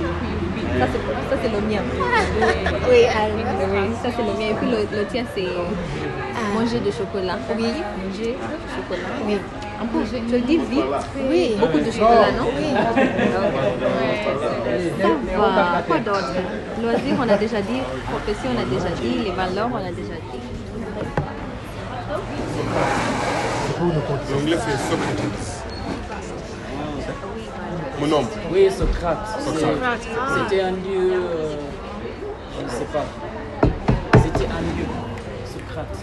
Ça, 0.78 0.86
c'est, 0.92 1.34
ça, 1.34 1.42
c'est 1.42 1.48
le 1.48 1.60
mien. 1.66 1.82
Oui, 2.88 3.04
alors. 3.04 3.70
Oui, 3.72 3.90
ça, 4.02 4.08
c'est 4.16 4.22
le 4.22 4.32
mien. 4.38 4.50
Et 4.50 4.54
puis, 4.54 4.68
le, 4.70 4.98
le 4.98 5.04
tien, 5.06 5.24
c'est 5.34 5.48
manger 6.54 6.78
du 6.80 6.92
chocolat. 6.92 7.38
Oui, 7.56 7.64
manger 7.64 8.36
du 8.36 8.68
chocolat. 8.76 9.08
Oui. 9.26 9.38
Un 9.82 9.86
peu, 9.86 10.00
je 10.04 10.32
le 10.36 10.40
dis 10.42 10.58
vite. 10.58 10.84
Oui. 11.28 11.56
Beaucoup 11.58 11.78
de 11.78 11.90
chocolat, 11.90 12.32
non? 12.38 12.48
Oui. 12.56 12.68
Ça 15.00 15.38
va. 15.38 15.82
Quoi 15.86 15.98
d'autre? 15.98 16.34
Loisir, 16.82 17.14
on 17.18 17.28
a 17.28 17.36
déjà 17.36 17.60
dit. 17.60 17.80
Profession, 18.10 18.50
on 18.56 18.60
a 18.60 18.64
déjà 18.64 18.90
dit. 19.00 19.18
Les 19.24 19.30
valeurs, 19.32 19.68
on 19.72 19.76
a 19.76 19.90
déjà 19.92 20.14
dit. 20.14 20.40
L'anglais 23.80 24.56
c'est 24.58 24.78
Socrates. 24.90 25.64
Mon 28.00 28.06
nom. 28.06 28.22
Oui, 28.52 28.68
Socrate. 28.70 29.40
Socrate. 29.44 30.00
C'est- 30.02 30.38
C'était 30.42 30.62
un 30.62 30.72
dieu. 30.72 31.12
euh, 31.14 31.56
je 32.58 32.64
ne 32.64 32.68
sais 32.70 32.84
pas. 32.92 33.04
C'était 34.22 34.46
un 34.46 34.62
dieu. 34.74 34.84
Socrate. 35.46 35.96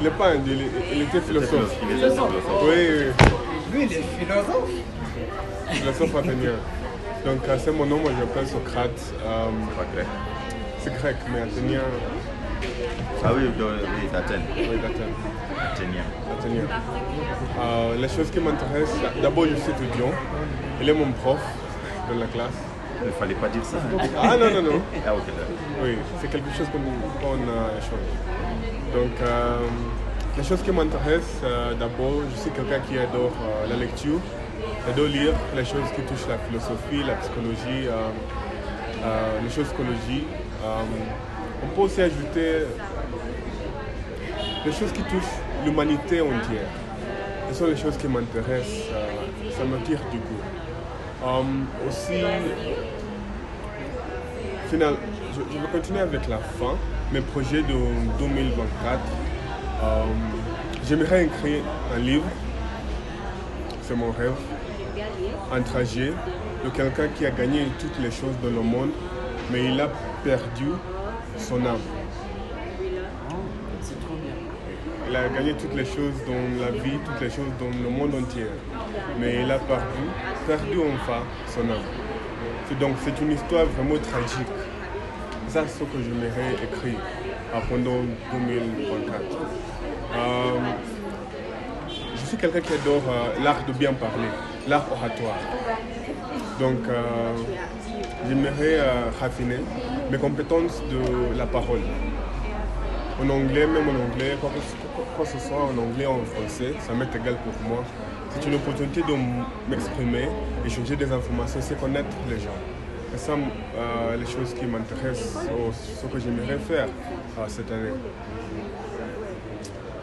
Il 0.00 0.04
n'est 0.04 0.10
pas 0.10 0.28
un 0.30 0.36
dieu, 0.38 0.54
il, 0.56 0.96
il 0.96 1.02
était 1.02 1.20
philosophe. 1.20 1.76
Philosophe. 1.88 2.30
Oui, 2.64 2.74
oui. 2.74 3.26
Lui, 3.72 3.84
il 3.84 3.92
est 3.92 4.02
philosophe. 4.18 4.70
Philosophe 5.70 6.14
athénien. 6.16 6.52
Donc 7.24 7.38
c'est 7.58 7.70
mon 7.72 7.86
nom, 7.86 7.98
moi 7.98 8.10
j'appelle 8.18 8.46
Socrate. 8.48 8.90
Euh, 9.24 9.46
c'est 10.80 10.92
grec, 10.94 11.16
mais 11.32 11.42
athénien. 11.42 11.80
Ah 13.24 13.30
oui, 13.36 13.42
oui, 13.56 14.08
d'Athènes. 14.12 14.42
Oui, 14.56 14.76
d'Athènes. 14.82 15.14
Athénien. 15.72 16.02
Athénien. 16.38 16.62
Euh, 17.60 17.94
les 17.96 18.08
choses 18.08 18.30
qui 18.30 18.40
m'intéressent, 18.40 18.98
d'abord 19.22 19.44
je 19.46 19.54
suis 19.56 19.70
étudiant. 19.72 20.10
Il 20.80 20.88
est 20.88 20.92
mon 20.94 21.12
prof 21.12 21.38
de 22.12 22.18
la 22.18 22.26
classe. 22.26 22.58
Il 23.02 23.06
ne 23.08 23.12
fallait 23.12 23.34
pas 23.34 23.48
dire 23.48 23.64
ça. 23.64 23.76
hein. 23.78 24.06
Ah 24.20 24.36
non, 24.36 24.50
non, 24.50 24.62
non. 24.62 24.80
Ah 25.06 25.14
ok, 25.14 25.26
d'accord. 25.26 25.56
Oui, 25.82 25.96
c'est 26.20 26.30
quelque 26.30 26.52
chose 26.56 26.66
qu'on 26.72 26.78
qu'on 27.24 27.34
euh, 27.34 27.78
échange. 27.78 28.10
Donc, 28.94 29.12
euh, 29.22 29.56
les 30.36 30.44
choses 30.44 30.62
qui 30.62 30.70
m'intéressent, 30.70 31.40
euh, 31.44 31.74
d'abord, 31.74 32.14
je 32.32 32.40
suis 32.40 32.50
quelqu'un 32.50 32.80
qui 32.88 32.98
adore 32.98 33.32
euh, 33.42 33.68
la 33.68 33.76
lecture, 33.76 34.20
j'adore 34.86 35.06
lire 35.06 35.32
les 35.56 35.64
choses 35.64 35.90
qui 35.94 36.02
touchent 36.02 36.28
la 36.28 36.38
philosophie, 36.38 37.02
la 37.06 37.14
psychologie, 37.14 37.86
euh, 37.86 38.10
euh, 39.04 39.40
les 39.42 39.50
choses 39.50 39.66
psychologiques. 39.66 40.26
Euh, 40.64 40.82
on 41.64 41.66
peut 41.74 41.82
aussi 41.82 42.02
ajouter 42.02 42.66
les 44.64 44.72
choses 44.72 44.92
qui 44.92 45.02
touchent 45.02 45.38
l'humanité 45.64 46.20
entière. 46.20 46.68
Ce 47.50 47.58
sont 47.58 47.66
les 47.66 47.76
choses 47.76 47.96
qui 47.96 48.08
m'intéressent, 48.08 48.88
euh, 48.92 49.50
ça 49.56 49.64
me 49.64 49.78
tire 49.84 50.00
du 50.10 50.18
goût. 50.18 50.42
Euh, 51.24 51.88
aussi, 51.88 52.22
final, 54.70 54.94
je, 55.34 55.58
vais 55.58 55.68
continuer 55.70 56.00
avec 56.00 56.28
la 56.28 56.38
fin. 56.38 56.76
Mes 57.12 57.20
projets 57.20 57.62
de 57.62 57.74
2024. 58.18 59.00
Euh, 59.82 60.04
J'aimerais 60.88 61.24
écrire 61.26 61.62
un 61.94 61.98
livre. 61.98 62.24
C'est 63.92 63.98
mon 63.98 64.10
rêve. 64.10 64.32
Un 65.52 65.60
trajet 65.60 66.14
de 66.64 66.70
quelqu'un 66.70 67.08
qui 67.08 67.26
a 67.26 67.30
gagné 67.30 67.66
toutes 67.78 67.98
les 67.98 68.10
choses 68.10 68.34
dans 68.42 68.48
le 68.48 68.62
monde, 68.62 68.88
mais 69.50 69.66
il 69.66 69.78
a 69.78 69.88
perdu 70.24 70.68
son 71.36 71.56
âme. 71.66 71.76
Il 75.10 75.14
a 75.14 75.28
gagné 75.28 75.52
toutes 75.58 75.74
les 75.74 75.84
choses 75.84 76.14
dans 76.26 76.64
la 76.64 76.70
vie, 76.70 76.96
toutes 77.04 77.20
les 77.20 77.28
choses 77.28 77.52
dans 77.60 77.68
le 77.68 77.90
monde 77.90 78.14
entier. 78.14 78.46
Mais 79.20 79.42
il 79.42 79.50
a 79.50 79.58
perdu, 79.58 80.04
perdu 80.46 80.78
enfin 80.94 81.20
son 81.46 81.68
âme. 81.68 82.80
Donc 82.80 82.96
c'est 83.04 83.20
une 83.20 83.32
histoire 83.32 83.66
vraiment 83.66 84.00
tragique. 84.00 84.48
C'est 85.48 85.68
ce 85.68 85.80
que 85.80 85.98
j'aimerais 86.02 86.54
écrire 86.64 86.98
pendant 87.68 88.00
2024. 88.32 89.20
Euh, 90.14 90.50
je 90.86 90.91
suis 92.32 92.38
quelqu'un 92.38 92.60
qui 92.60 92.72
adore 92.72 93.02
euh, 93.08 93.44
l'art 93.44 93.64
de 93.66 93.72
bien 93.72 93.92
parler, 93.92 94.28
l'art 94.66 94.86
oratoire. 94.90 95.38
Donc 96.58 96.78
euh, 96.88 97.02
j'aimerais 98.26 98.78
euh, 98.78 99.10
raffiner 99.20 99.58
mes 100.10 100.18
compétences 100.18 100.82
de 100.90 101.36
la 101.36 101.46
parole 101.46 101.80
en 103.22 103.28
anglais, 103.28 103.66
même 103.66 103.86
en 103.88 104.12
anglais, 104.12 104.36
quoi 104.40 104.50
que, 105.18 105.24
ce- 105.26 105.38
soit 105.38 105.56
en 105.62 105.76
anglais 105.78 106.06
ou 106.06 106.12
en 106.22 106.24
français, 106.24 106.72
ça 106.80 106.92
m'est 106.94 107.14
égal 107.14 107.36
pour 107.44 107.68
moi. 107.68 107.84
C'est 108.30 108.46
une 108.48 108.54
opportunité 108.54 109.02
de 109.02 109.14
m'exprimer, 109.70 110.28
échanger 110.64 110.96
des 110.96 111.12
informations, 111.12 111.60
c'est 111.60 111.78
connaître 111.78 112.08
les 112.30 112.38
gens. 112.38 112.58
C'est 113.12 113.18
ça 113.26 113.32
les 114.18 114.24
choses 114.26 114.54
qui 114.58 114.64
m'intéressent, 114.64 115.36
ce 116.00 116.06
que 116.06 116.18
j'aimerais 116.18 116.58
faire 116.58 116.88
cette 117.48 117.70
année. 117.70 117.92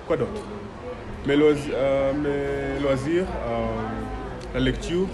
Quoi 0.05 0.17
d'autre? 0.17 0.41
Mes, 1.25 1.35
euh, 1.37 2.13
mes 2.13 2.81
loisirs, 2.81 3.25
euh, 3.47 3.65
la 4.53 4.59
lecture, 4.59 5.07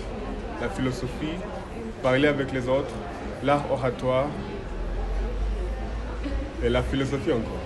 la 0.62 0.70
philosophie, 0.70 1.38
parler 2.02 2.28
avec 2.28 2.52
les 2.52 2.68
autres, 2.68 2.94
l'art 3.44 3.64
oratoire 3.72 4.28
et 6.64 6.70
la 6.70 6.82
philosophie 6.84 7.32
encore. 7.32 7.64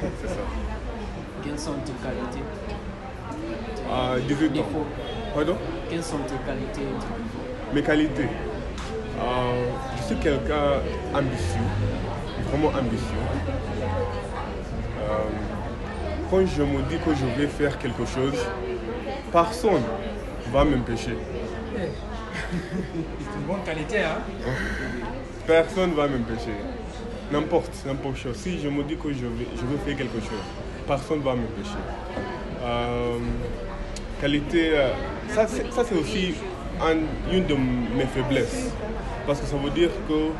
C'est 0.20 0.28
ça. 0.28 0.34
Quelles 1.42 1.58
sont 1.58 1.74
tes 1.84 1.92
qualités? 1.92 2.44
À 3.90 4.18
18 4.20 4.60
ans. 4.60 4.64
Pardon? 5.34 5.56
Quelles 5.88 6.02
sont 6.02 6.18
tes 6.18 6.36
qualités 6.46 6.88
Mes 7.74 7.82
qualités. 7.82 8.28
Euh, 9.18 9.64
je 9.96 10.02
suis 10.04 10.16
quelqu'un 10.16 10.80
ambitieux, 11.14 11.58
vraiment 12.50 12.68
ambitieux. 12.68 13.26
Euh, 15.00 15.57
quand 16.30 16.44
je 16.46 16.62
me 16.62 16.82
dis 16.88 16.96
que 16.98 17.14
je 17.14 17.40
vais 17.40 17.46
faire 17.48 17.78
quelque 17.78 18.04
chose, 18.04 18.38
personne 19.32 19.82
va 20.52 20.64
m'empêcher. 20.64 21.16
C'est 21.76 23.38
une 23.38 23.46
bonne 23.46 23.62
qualité, 23.64 23.98
hein 24.00 24.18
Personne 25.46 25.92
va 25.94 26.06
m'empêcher. 26.06 26.54
N'importe, 27.32 27.70
n'importe 27.86 28.16
chose. 28.16 28.36
Si 28.36 28.58
je 28.60 28.68
me 28.68 28.82
dis 28.84 28.96
que 28.96 29.12
je 29.12 29.26
veux, 29.26 29.46
je 29.54 29.62
veux 29.62 29.76
faire 29.78 29.96
quelque 29.96 30.20
chose, 30.20 30.44
personne 30.86 31.18
ne 31.18 31.24
va 31.24 31.34
m'empêcher. 31.34 31.76
Euh, 32.62 33.18
qualité, 34.20 34.70
euh, 34.72 34.88
ça 35.30 35.46
c'est 35.46 35.70
ça, 35.72 35.84
c'est 35.84 35.94
aussi 35.94 36.34
un- 36.80 37.32
une 37.34 37.46
de 37.46 37.54
mes 37.54 38.06
faiblesses. 38.06 38.70
Parce 39.26 39.40
que 39.40 39.46
ça 39.46 39.56
veut 39.56 39.70
dire 39.70 39.90
que 40.08 40.30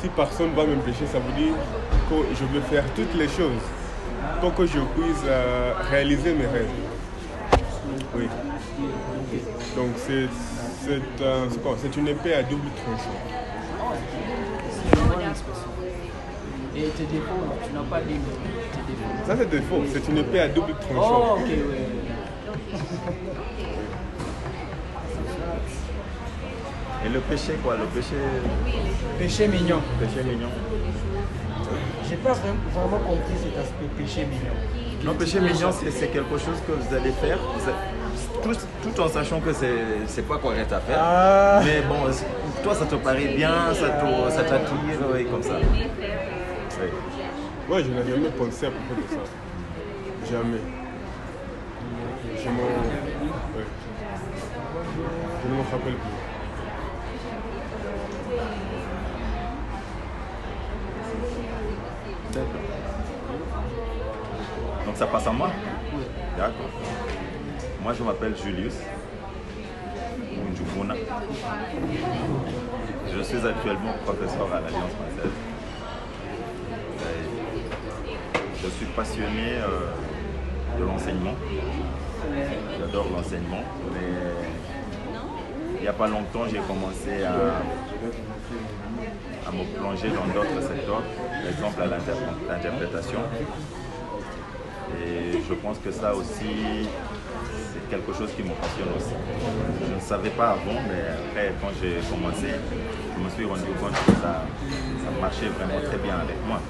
si 0.00 0.08
personne 0.08 0.50
ne 0.52 0.56
va 0.56 0.64
m'empêcher, 0.64 1.06
ça 1.06 1.18
veut 1.18 1.32
dire 1.42 1.54
que 2.08 2.14
je 2.34 2.44
veux 2.44 2.62
faire 2.62 2.84
toutes 2.94 3.14
les 3.14 3.28
choses 3.28 3.62
pour 4.40 4.54
que 4.54 4.66
je 4.66 4.78
puisse 4.78 5.24
euh, 5.26 5.72
réaliser 5.90 6.34
mes 6.34 6.46
rêves. 6.46 6.68
Oui. 8.14 8.28
Donc 9.76 9.90
c'est 9.96 10.28
c'est, 10.84 11.22
euh, 11.22 11.46
c'est 11.50 11.62
quoi? 11.62 11.76
C'est 11.80 11.96
une 11.96 12.08
épée 12.08 12.34
à 12.34 12.42
double 12.42 12.68
tranchant. 12.84 13.10
Et 16.76 16.88
tes 16.90 17.04
défauts, 17.04 17.54
tu 17.64 17.72
n'as 17.72 17.82
pas 17.82 18.00
dit 18.02 18.14
tes 18.14 18.92
défauts. 18.92 19.26
Ça 19.26 19.36
c'est 19.38 19.50
défaut, 19.50 19.82
c'est 19.92 20.08
une 20.08 20.18
épée 20.18 20.40
à 20.40 20.48
double 20.48 20.74
tranchant. 20.74 21.36
Oh, 21.36 21.38
ok, 21.40 21.48
ouais. 21.48 21.86
Et 27.04 27.08
le 27.08 27.20
péché, 27.20 27.52
quoi? 27.62 27.76
Le 27.76 27.84
péché. 27.86 28.16
Péché 29.18 29.48
mignon. 29.48 29.80
Péché 30.00 30.24
mignon. 30.24 30.48
J'ai 32.16 32.22
pas 32.22 32.32
vraiment, 32.32 32.56
vraiment 32.72 32.98
compris 33.04 33.34
cet 33.42 33.58
aspect 33.58 33.84
péché 33.98 34.24
mignon. 34.24 34.54
Non, 35.04 35.14
péché 35.14 35.40
mignon, 35.40 35.70
c'est 35.72 35.90
c'est 35.90 36.08
quelque 36.08 36.38
chose 36.38 36.58
que 36.66 36.72
vous 36.72 36.94
allez 36.94 37.10
faire, 37.12 37.38
vous 37.38 37.68
allez- 37.68 37.76
tout, 38.42 38.56
tout 38.82 39.00
en 39.00 39.08
sachant 39.08 39.40
que 39.40 39.52
c'est 39.52 39.74
c'est 40.06 40.26
pas 40.26 40.38
correct 40.38 40.72
à 40.72 40.80
faire. 40.80 40.98
Ah. 41.00 41.60
Mais 41.64 41.82
bon, 41.82 41.96
toi, 42.62 42.74
ça 42.74 42.86
te 42.86 42.94
paraît 42.96 43.28
bien, 43.36 43.52
ça 43.74 43.88
te- 43.90 44.30
ça 44.32 44.42
t'attire, 44.44 44.76
oui, 45.12 45.26
comme 45.26 45.42
ça. 45.42 45.56
Oui. 45.60 46.88
Moi, 47.68 47.78
je 47.82 47.88
n'ai 47.90 48.08
jamais 48.10 48.30
pensé 48.30 48.66
à 48.66 48.70
propos 48.70 48.94
de 49.02 49.08
ça. 49.14 50.32
Jamais. 50.32 50.58
Je, 52.34 52.48
ouais. 52.48 53.66
je 55.42 55.48
ne 55.48 55.54
me 55.56 55.60
rappelle 55.62 55.94
plus. 55.94 56.15
D'accord. 62.36 62.60
Donc 64.84 64.96
ça 64.96 65.06
passe 65.06 65.26
à 65.26 65.32
moi? 65.32 65.50
D'accord. 66.36 66.68
Moi, 67.82 67.94
je 67.94 68.02
m'appelle 68.02 68.36
Julius. 68.36 68.74
Je 73.10 73.22
suis 73.22 73.46
actuellement 73.46 73.94
professeur 74.04 74.52
à 74.52 74.60
l'Alliance 74.60 74.92
française. 74.92 75.32
Et 78.04 78.62
Je 78.62 78.68
suis 78.68 78.86
passionné 78.86 79.54
euh, 79.56 80.78
de 80.78 80.84
l'enseignement. 80.84 81.34
J'adore 82.78 83.06
l'enseignement, 83.16 83.64
mais 83.94 84.10
il 85.76 85.82
n'y 85.82 85.88
a 85.88 85.92
pas 85.92 86.08
longtemps, 86.08 86.44
j'ai 86.50 86.58
commencé 86.58 87.24
à, 87.24 87.62
à 89.46 89.50
me 89.52 89.64
plonger 89.78 90.08
dans 90.10 90.26
d'autres 90.34 90.60
secteurs, 90.66 91.02
par 91.02 91.46
exemple 91.48 91.82
à 91.82 91.86
l'inter- 91.86 92.20
l'interprétation. 92.48 93.20
Et 95.02 95.32
je 95.48 95.54
pense 95.54 95.78
que 95.78 95.90
ça 95.90 96.14
aussi, 96.14 96.88
c'est 97.72 97.88
quelque 97.90 98.12
chose 98.12 98.30
qui 98.36 98.42
me 98.42 98.50
passionne 98.54 98.88
aussi. 98.96 99.14
Je 99.88 99.94
ne 99.94 100.00
savais 100.00 100.30
pas 100.30 100.50
avant, 100.50 100.80
mais 100.88 101.02
après, 101.14 101.52
quand 101.60 101.70
j'ai 101.80 101.98
commencé, 102.10 102.48
je 103.16 103.24
me 103.24 103.30
suis 103.30 103.44
rendu 103.44 103.70
compte 103.80 103.92
que 104.06 104.12
ça, 104.22 104.42
ça 105.04 105.10
marchait 105.20 105.48
vraiment 105.48 105.80
très 105.86 105.98
bien 105.98 106.14
avec 106.16 106.36
moi. 106.46 106.60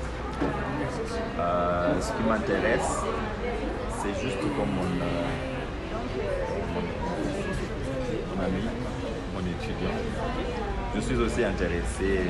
Euh, 1.39 2.01
ce 2.01 2.09
qui 2.13 2.23
m'intéresse, 2.29 3.01
c'est 4.01 4.15
juste 4.23 4.41
comme 4.41 4.77
euh, 4.81 5.13
mon 8.37 8.45
ami, 8.45 8.65
mon 9.35 9.41
étudiant. 9.41 9.97
Je 10.97 11.01
suis 11.03 11.17
aussi 11.17 11.45
intéressé 11.45 12.21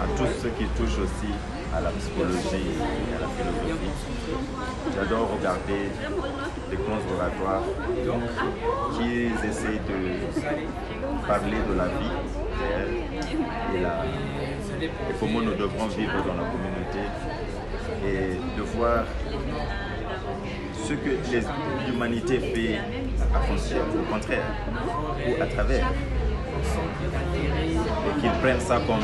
à 0.00 0.06
tout 0.16 0.28
ce 0.40 0.46
qui 0.46 0.66
touche 0.78 0.98
aussi 1.02 1.32
à 1.74 1.80
la 1.80 1.90
psychologie 1.90 2.78
et 2.78 3.16
à 3.16 3.20
la 3.22 3.26
philosophie. 3.26 3.90
J'adore 4.94 5.30
regarder 5.36 5.90
les 6.70 6.76
grands 6.76 7.02
oratoires 7.16 7.64
qui 8.92 9.24
essaient 9.48 9.80
de 9.82 11.26
parler 11.26 11.56
de 11.68 11.74
la 11.76 11.86
vie 11.86 12.14
réelle 12.60 13.02
et, 13.74 13.80
la, 13.80 14.04
et 14.86 15.14
comment 15.18 15.40
nous 15.40 15.54
devrons 15.54 15.88
vivre 15.88 16.22
dans 16.24 16.34
la 16.34 16.48
communauté 16.48 17.02
et 18.06 18.56
de 18.56 18.62
voir 18.62 19.04
ce 20.84 20.92
que 20.92 21.90
l'humanité 21.90 22.38
fait 22.38 22.78
à 23.34 23.40
au 23.40 24.12
contraire, 24.12 24.44
ou 25.26 25.42
à 25.42 25.46
travers, 25.46 25.86
qu'ils 28.20 28.30
prennent 28.42 28.60
ça 28.60 28.80
comme 28.86 29.00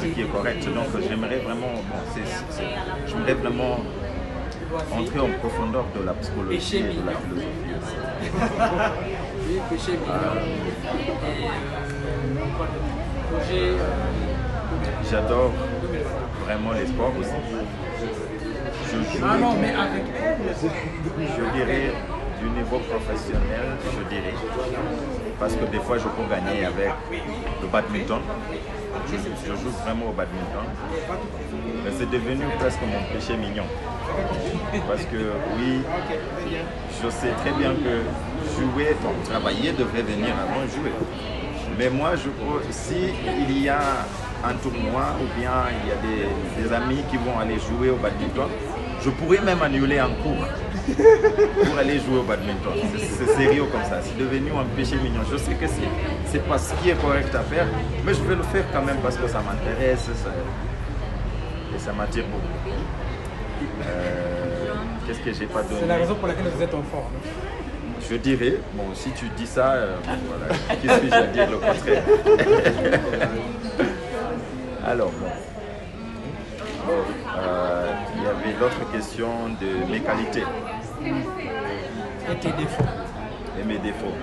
ce 0.00 0.06
qui 0.06 0.20
est 0.22 0.32
correct. 0.32 0.64
Donc 0.74 0.86
j'aimerais 1.08 1.38
vraiment, 1.38 1.74
bon, 1.88 3.34
vraiment 3.40 3.80
entrer 4.92 5.20
en 5.20 5.28
profondeur 5.40 5.84
de 5.98 6.04
la 6.04 6.12
psychologie 6.14 6.76
et 6.76 6.82
de 6.82 7.06
la 7.06 7.12
philosophie 7.12 7.74
aussi. 7.80 7.96
Oui, 9.48 9.58
péché. 9.70 9.92
Et 13.52 13.58
euh, 13.58 13.72
euh, 13.72 13.76
J'adore 15.10 15.52
vraiment 16.44 16.72
les 16.72 16.86
sports 16.86 17.12
aussi. 17.18 17.30
Je 18.86 19.18
joue, 19.18 19.24
Ah 19.24 19.36
non, 19.38 19.54
mais 19.60 19.68
avec 19.74 20.04
elle, 20.22 20.54
je 20.56 21.58
dirais, 21.58 21.92
du 22.40 22.48
niveau 22.50 22.78
professionnel, 22.78 23.76
je 23.84 24.02
dirais. 24.14 24.34
Parce 25.38 25.54
que 25.54 25.64
des 25.66 25.78
fois, 25.78 25.98
je 25.98 26.04
peux 26.04 26.28
gagner 26.28 26.64
avec 26.64 26.92
le 27.62 27.68
badminton. 27.68 28.20
Je, 29.06 29.16
je 29.16 29.52
joue 29.56 29.70
vraiment 29.84 30.06
au 30.10 30.12
badminton. 30.12 30.66
Mais 31.84 31.90
c'est 31.98 32.10
devenu 32.10 32.44
presque 32.58 32.80
mon 32.82 33.02
péché 33.14 33.36
mignon. 33.36 33.64
Parce 34.88 35.04
que 35.04 35.32
oui, 35.56 35.80
je 37.02 37.10
sais 37.10 37.32
très 37.42 37.52
bien 37.52 37.70
que 37.70 38.02
jouer, 38.56 38.96
travailler 39.28 39.72
devrait 39.72 40.02
venir 40.02 40.34
avant 40.44 40.66
jouer. 40.66 40.92
Mais 41.78 41.88
moi, 41.88 42.10
je 42.16 42.28
crois, 42.30 42.60
si 42.70 43.14
il 43.48 43.62
y 43.62 43.68
a 43.68 43.80
un 44.44 44.54
tournoi 44.54 45.04
ou 45.20 45.38
bien 45.38 45.52
il 45.82 45.88
y 45.88 45.92
a 45.92 46.68
des 46.68 46.74
amis 46.74 47.02
qui 47.10 47.16
vont 47.16 47.38
aller 47.38 47.58
jouer 47.58 47.90
au 47.90 47.96
badminton, 47.96 48.48
je 49.04 49.10
pourrais 49.10 49.40
même 49.40 49.60
annuler 49.62 49.98
un 49.98 50.10
cours 50.22 50.46
pour 51.64 51.78
aller 51.78 51.98
jouer 52.00 52.18
au 52.18 52.22
badminton. 52.22 52.72
C'est- 52.98 53.26
sérieux 53.36 53.64
comme 53.70 53.84
ça. 53.84 54.00
C'est 54.02 54.16
devenu 54.18 54.50
un 54.52 54.64
péché 54.76 54.96
mignon. 54.96 55.20
Je 55.30 55.36
sais 55.36 55.52
que 55.54 55.66
c'est 56.26 56.42
pas 56.48 56.58
ce 56.58 56.74
qui 56.74 56.90
est 56.90 57.00
correct 57.00 57.34
à 57.34 57.40
faire, 57.40 57.66
mais 58.04 58.14
je 58.14 58.22
vais 58.22 58.34
le 58.34 58.42
faire 58.42 58.64
quand 58.72 58.82
même 58.82 58.96
parce 59.02 59.16
que 59.16 59.28
ça 59.28 59.40
m'intéresse 59.40 60.04
ça- 60.04 60.30
et 61.74 61.78
ça 61.78 61.92
m'attire 61.92 62.24
beaucoup. 62.24 62.74
Euh, 63.82 64.74
Qu'est-ce 65.06 65.20
que 65.20 65.32
j'ai 65.32 65.46
pas 65.46 65.62
donné? 65.62 65.76
C'est 65.80 65.86
la 65.86 65.96
raison 65.96 66.14
pour 66.14 66.28
laquelle 66.28 66.48
vous 66.54 66.62
êtes 66.62 66.74
en 66.74 66.82
forme. 66.82 67.12
je 68.10 68.16
dirais, 68.16 68.56
bon, 68.74 68.84
si 68.94 69.10
tu 69.12 69.26
dis 69.36 69.46
ça, 69.46 69.72
euh, 69.72 69.96
voilà, 70.28 70.54
qui 70.80 70.88
suis-je 70.88 71.14
à 71.14 71.26
dire 71.28 71.48
le 71.50 71.58
contraire? 71.58 72.02
Alors. 74.86 75.12
Bon, 76.86 76.92
euh, 77.38 77.69
l'autre 78.58 78.90
question 78.92 79.28
de 79.60 79.90
mes 79.90 80.00
qualités 80.00 80.44
Et 82.30 82.34
tes 82.36 82.52
défauts. 82.52 82.84
et 83.60 83.64
mes 83.64 83.78
défauts. 83.78 84.14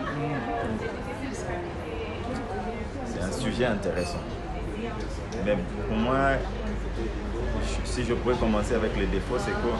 C'est 3.05 3.21
un 3.23 3.31
sujet 3.31 3.65
intéressant. 3.65 4.21
Mais 5.45 5.57
pour 5.87 5.97
moi, 5.97 6.31
si 7.85 8.03
je 8.03 8.13
pourrais 8.13 8.35
commencer 8.35 8.75
avec 8.75 8.95
les 8.97 9.05
défauts, 9.07 9.37
c'est 9.37 9.51
que 9.51 9.73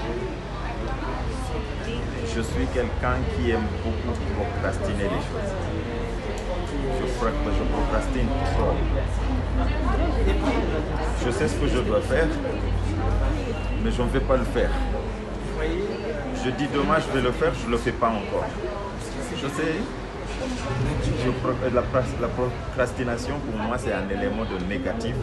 je 2.36 2.42
suis 2.42 2.66
quelqu'un 2.74 3.18
qui 3.36 3.52
aime 3.52 3.66
beaucoup 3.84 4.18
procrastiner 4.36 5.04
les 5.04 5.10
choses. 5.10 5.54
Je, 7.00 7.06
je 7.08 7.64
procrastine 7.74 8.28
trop. 8.54 8.74
Je 11.26 11.32
sais 11.32 11.48
ce 11.48 11.56
que 11.56 11.68
je 11.68 11.80
dois 11.80 12.02
faire, 12.02 12.28
mais 13.84 13.92
je 13.92 14.02
ne 14.02 14.08
vais 14.10 14.20
pas 14.20 14.38
le 14.38 14.44
faire. 14.44 14.70
Je 16.44 16.50
dis 16.52 16.68
demain 16.74 16.98
je 17.00 17.18
vais 17.18 17.24
le 17.24 17.32
faire, 17.32 17.54
je 17.62 17.66
ne 17.68 17.72
le 17.72 17.78
fais 17.78 17.92
pas 17.92 18.10
encore. 18.10 18.46
Je 19.36 19.48
sais, 19.48 19.76
je 21.24 21.76
la 21.76 22.28
procrastination 22.28 23.36
pour 23.40 23.60
moi 23.60 23.78
c'est 23.78 23.94
un 23.94 24.08
élément 24.10 24.44
de 24.46 24.64
négatif 24.66 25.16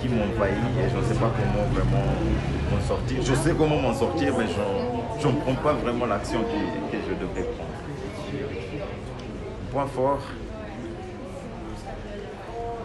qui 0.00 0.08
m'envahit 0.08 0.54
et 0.54 0.90
je 0.90 0.98
ne 0.98 1.04
sais 1.04 1.18
pas 1.18 1.32
comment 1.36 1.64
vraiment 1.72 2.04
m'en 2.70 2.80
sortir. 2.86 3.22
Je 3.22 3.34
sais 3.34 3.54
comment 3.56 3.78
m'en 3.78 3.94
sortir, 3.94 4.34
mais 4.38 4.46
je 5.20 5.28
ne 5.28 5.32
prends 5.32 5.54
pas 5.54 5.72
vraiment 5.72 6.06
l'action 6.06 6.40
que, 6.40 6.96
que 6.96 7.02
je 7.08 7.14
devrais 7.14 7.50
prendre. 7.54 7.70
point 9.70 9.86
fort, 9.86 10.20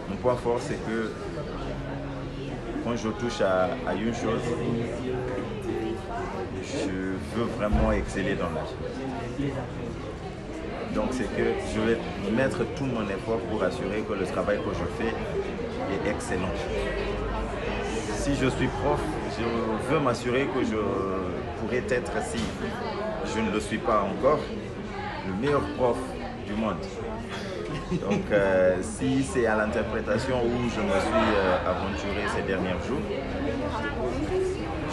mon 0.08 0.16
point 0.16 0.36
fort, 0.36 0.58
c'est 0.60 0.78
que 0.86 1.12
quand 2.84 2.96
je 2.96 3.08
touche 3.08 3.40
à, 3.40 3.94
une 3.94 4.14
chose, 4.14 4.42
je 6.62 6.90
veux 7.36 7.46
vraiment 7.56 7.92
exceller 7.92 8.34
dans 8.34 8.50
la 8.50 8.62
chose. 8.62 9.50
Donc 10.94 11.08
c'est 11.12 11.28
que 11.36 11.44
je 11.74 11.80
vais 11.80 11.98
mettre 12.32 12.64
tout 12.74 12.84
mon 12.84 13.08
effort 13.08 13.38
pour 13.50 13.62
assurer 13.62 14.02
que 14.08 14.12
le 14.12 14.26
travail 14.26 14.58
que 14.58 14.74
je 14.74 15.02
fais 15.02 15.14
est 15.94 16.10
excellent. 16.10 16.54
Si 18.14 18.34
je 18.34 18.48
suis 18.48 18.66
prof, 18.66 19.00
je 19.38 19.92
veux 19.92 20.00
m'assurer 20.00 20.46
que 20.46 20.64
je 20.64 20.76
pourrais 21.60 21.84
être, 21.88 22.12
si 22.24 22.42
je 23.34 23.40
ne 23.40 23.50
le 23.50 23.60
suis 23.60 23.78
pas 23.78 24.02
encore, 24.02 24.40
le 25.26 25.34
meilleur 25.34 25.62
prof 25.76 25.96
du 26.46 26.54
monde. 26.54 26.76
Donc 27.90 28.22
euh, 28.30 28.76
si 28.82 29.24
c'est 29.24 29.46
à 29.46 29.56
l'interprétation 29.56 30.36
où 30.44 30.68
je 30.68 30.80
me 30.80 31.00
suis 31.00 31.34
euh, 31.36 31.58
aventuré 31.66 32.24
ces 32.36 32.42
derniers 32.42 32.78
jours, 32.86 33.00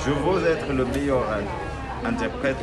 je 0.05 0.11
veux 0.11 0.47
être 0.47 0.73
le 0.73 0.85
meilleur 0.85 1.23
interprète 2.03 2.57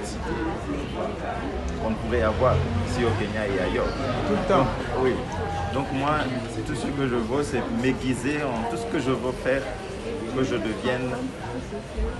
qu'on 1.82 1.94
pourrait 1.94 2.22
avoir 2.22 2.54
ici 2.88 3.04
au 3.04 3.10
Kenya 3.20 3.46
et 3.46 3.70
ailleurs. 3.70 3.86
Tout 4.26 4.34
le 4.34 4.48
temps. 4.48 4.66
Oui. 5.00 5.12
Donc 5.72 5.86
moi, 5.92 6.16
tout 6.66 6.74
ce 6.74 6.86
que 6.86 7.08
je 7.08 7.16
veux, 7.16 7.42
c'est 7.42 7.62
m'aiguiser 7.82 8.42
en 8.42 8.68
tout 8.70 8.76
ce 8.76 8.86
que 8.86 8.98
je 8.98 9.10
veux 9.10 9.32
faire, 9.44 9.62
que 10.36 10.42
je 10.42 10.56
devienne 10.56 11.10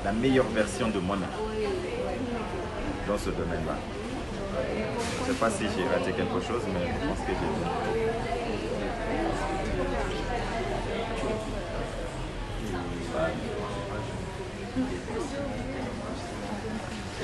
la 0.05 0.13
meilleure 0.13 0.49
version 0.55 0.89
de 0.89 0.99
moi-même 0.99 1.29
dans 3.09 3.19
ce 3.19 3.31
domaine-là. 3.31 3.77
Je 4.55 5.31
ne 5.31 5.35
sais 5.35 5.41
pas 5.41 5.51
si 5.51 5.65
j'ai 5.65 5.85
raté 5.89 6.13
quelque 6.13 6.41
chose, 6.41 6.63
mais 6.73 6.87
je 6.87 7.09
pense 7.09 7.19
que 7.19 7.33
j'ai 7.33 8.05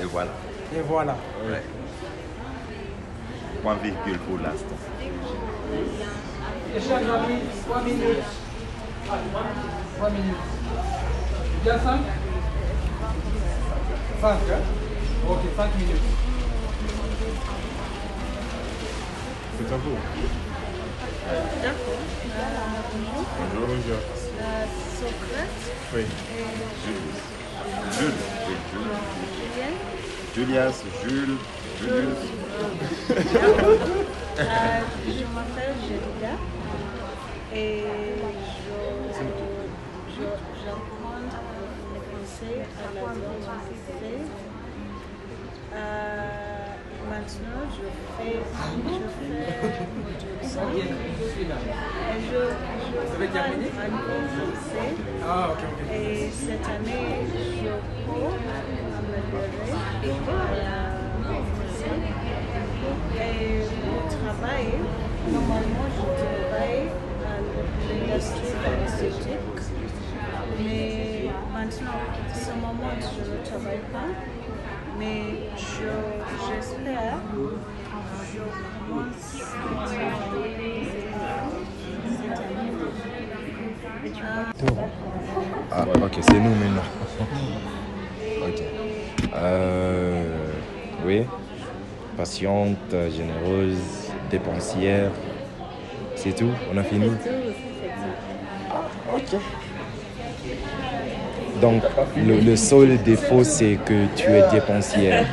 Et 0.01 0.05
voilà. 0.05 0.31
Et 0.75 0.81
voilà. 0.81 1.15
Ouais. 1.45 1.63
Point 3.61 3.75
virgule 3.75 4.19
pour 4.19 4.37
l'instant. 4.39 4.77
Et 6.75 6.79
chers 6.79 6.97
amis, 6.97 7.39
3 7.67 7.81
minutes. 7.83 8.23
3 9.97 10.09
minutes. 10.09 10.35
Bien 11.63 11.77
5 11.77 11.99
5, 14.21 14.31
hein? 14.31 14.61
Ok, 15.29 15.39
5 15.55 15.75
minutes. 15.77 16.01
À 19.71 19.77
vous. 19.77 19.97
D'accord. 21.61 21.99
Bonjour. 22.93 23.67
Bonjour. 23.67 24.01
Socrate 24.99 25.61
Oui. 25.95 26.03
Jules. 26.85 28.17
Jules. 28.71 28.87
Julias, 30.35 30.77
Jules, 31.03 31.37
Julius. 31.79 32.21
Euh, 34.39 34.81
je 35.05 35.25
m'appelle 35.35 35.75
Jelida 35.83 36.35
et 37.53 37.83
je, 37.83 39.23
je, 40.09 40.23
j'apprends 40.63 41.19
le 41.21 41.29
français 42.07 42.57
à 42.77 42.93
la 42.95 43.01
université. 43.13 44.13
Maintenant, 47.11 47.67
je 47.67 48.23
fais, 48.23 48.39
je 48.39 48.99
fais 49.17 49.35
module 49.51 50.39
5 50.41 50.61
et 50.71 50.87
je, 52.23 52.39
je 52.39 53.27
parle 53.27 53.51
un 53.51 53.97
peu 53.99 54.19
français. 54.31 54.89
Ah, 55.21 55.49
ok, 55.51 55.59
ok. 55.59 55.91
Et 55.91 56.29
cette 56.31 56.65
année, 56.65 57.27
je 57.35 57.73
cours 58.05 58.39
améliorer 58.55 59.03
français. 61.51 61.99
Et 63.19 63.67
au 63.89 64.07
travail, 64.07 64.67
normalement, 65.33 65.87
je 65.93 66.03
travaille 66.23 66.87
à 67.27 67.33
l'industrie 68.07 68.55
pharmaceutique. 68.63 69.35
Mais 70.57 71.29
maintenant, 71.51 72.01
ce 72.33 72.51
moment, 72.51 72.95
je 73.01 73.31
ne 73.31 73.37
travaille 73.45 73.83
pas. 73.91 74.09
Mais 75.01 75.23
je- 75.57 76.45
j'espère 76.47 77.21
je 79.35 79.45
commence 79.63 79.97
année. 79.97 80.51
Ah, 85.71 85.85
ok, 86.03 86.19
c'est 86.21 86.39
nous 86.39 86.53
maintenant. 86.53 86.83
ok. 88.47 88.61
Euh, 89.33 90.51
oui, 91.03 91.23
patiente, 92.15 92.77
généreuse, 92.91 94.11
dépensière. 94.29 95.11
C'est 96.15 96.33
tout? 96.35 96.51
On 96.71 96.77
a 96.77 96.83
fini? 96.83 97.09
Ok. 99.15 99.35
Donc, 101.61 101.83
le, 102.17 102.39
le 102.39 102.55
seul 102.55 102.97
défaut, 103.03 103.43
c'est 103.43 103.77
que 103.85 104.05
tu 104.15 104.29
es 104.31 104.43
dépensière. 104.51 105.25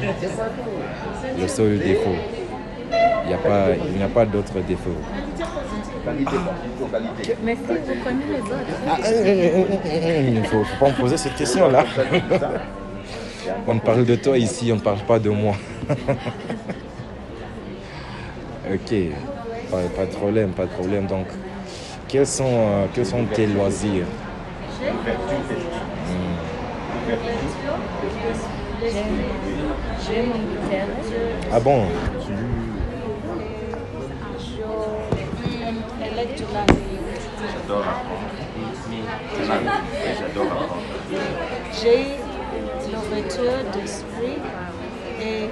Le 1.40 1.48
seul 1.48 1.78
défaut. 1.78 2.16
Il 3.24 3.28
n'y 3.28 3.34
a 3.34 3.38
pas, 3.38 3.66
il 3.92 3.96
n'y 3.96 4.02
a 4.02 4.08
pas 4.08 4.24
d'autre 4.26 4.54
défaut. 4.66 4.90
Mais 7.44 7.54
si 7.54 7.60
vous 7.60 8.04
connaissez 8.04 8.32
les 8.32 8.40
autres. 8.40 8.56
Ah, 8.88 8.96
Il 10.26 10.34
ne 10.34 10.42
faut, 10.44 10.64
faut 10.64 10.84
pas 10.84 10.90
me 10.90 10.96
poser 10.96 11.16
cette 11.16 11.34
question-là. 11.34 11.84
On 13.66 13.78
parle 13.78 14.04
de 14.04 14.14
toi 14.16 14.36
ici, 14.38 14.70
on 14.72 14.76
ne 14.76 14.80
parle 14.80 15.00
pas 15.00 15.18
de 15.18 15.30
moi. 15.30 15.54
ok, 18.70 18.94
pas, 19.70 19.76
pas 19.96 20.06
de 20.06 20.10
problème, 20.10 20.50
pas 20.50 20.64
de 20.64 20.70
problème. 20.70 21.06
Donc, 21.06 21.26
quels 22.06 22.26
sont, 22.26 22.44
euh, 22.46 22.86
quels 22.94 23.06
sont 23.06 23.24
tes 23.26 23.46
loisirs? 23.46 24.06
Ah 31.50 31.60
bon? 31.60 31.86
La 36.14 36.24
J'adore 37.52 37.86
apprendre. 37.86 38.28
J'adore 40.18 40.52
apprendre. 40.52 40.76
J'ai 41.80 42.18
l'ouverture 42.92 43.58
d'esprit 43.72 44.38
et 45.20 45.48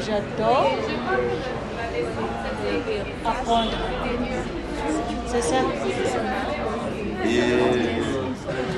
j'adore 0.00 0.72
apprendre. 3.24 3.72
C'est 5.26 5.42
ça 5.42 5.56
Et 7.24 7.40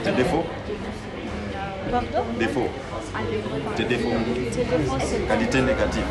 tes 0.05 0.13
défauts? 0.13 0.45
Pardon 1.91 2.25
Défauts. 2.39 2.69
Tes 3.77 3.85
défauts. 3.85 4.09
Tes 4.53 4.65
défauts, 4.65 4.97
c'est 5.01 5.29
Qualité 5.29 5.61
négative. 5.63 6.03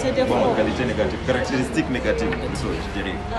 Tes 0.00 0.10
défauts. 0.12 0.34
Bon, 0.34 0.54
qualité 0.54 0.84
négative. 0.84 1.18
Caractéristiques 1.26 1.90
négatives, 1.90 2.28
plutôt, 2.28 2.72
je 2.72 3.00
dirais. 3.00 3.14
Ah, 3.34 3.38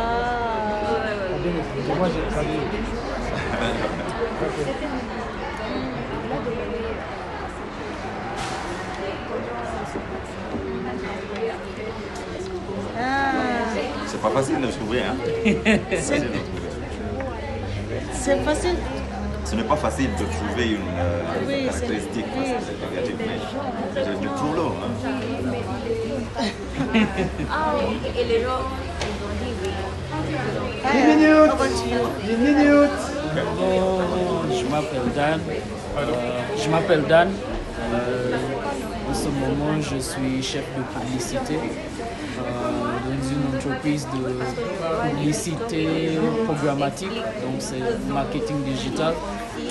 Moi, 1.98 2.08
j'ai 2.14 2.22
ah, 12.98 13.20
C'est 14.08 14.22
pas 14.22 14.30
facile 14.30 14.62
de 14.62 14.68
trouver, 14.68 15.02
hein 15.02 15.16
C'est 18.14 18.44
facile 18.44 18.76
Ce 19.50 19.56
n'est 19.56 19.64
pas 19.64 19.76
facile 19.78 20.12
de 20.12 20.26
trouver 20.26 20.74
une 20.74 20.82
euh, 21.00 21.24
Oui, 21.48 21.66
caractéristique 21.66 22.26
négative, 22.38 23.16
mais 23.18 23.40
je 23.96 24.12
le 24.24 24.36
trouve 24.36 24.56
long. 24.56 24.74
Hein. 24.78 25.12
Oui, 26.94 27.98
et 28.16 28.26
les 28.26 28.42
gens, 28.44 28.62
ils 29.02 29.20
ont 29.26 29.36
dit 29.42 29.54
oui. 29.64 29.72
10 30.92 30.98
minutes 31.16 31.58
10 32.28 32.38
minutes 32.38 33.02
Bonjour, 33.58 34.02
je 34.52 34.66
m'appelle 34.70 35.14
Dan. 35.16 35.40
Euh, 35.98 36.04
je 36.64 36.70
m'appelle 36.70 37.04
Dan. 37.08 37.30
Euh, 37.92 38.38
en 39.10 39.14
ce 39.16 39.30
moment, 39.30 39.82
je 39.82 39.98
suis 39.98 40.44
chef 40.44 40.66
de 40.78 40.84
publicité 41.00 41.56
euh, 41.56 42.42
dans 43.06 43.30
une 43.30 43.58
entreprise 43.58 44.06
de 44.14 45.10
publicité 45.10 46.20
programmatique. 46.46 47.16
Donc, 47.42 47.56
c'est 47.60 47.82
marketing 48.14 48.64
digital. 48.64 49.16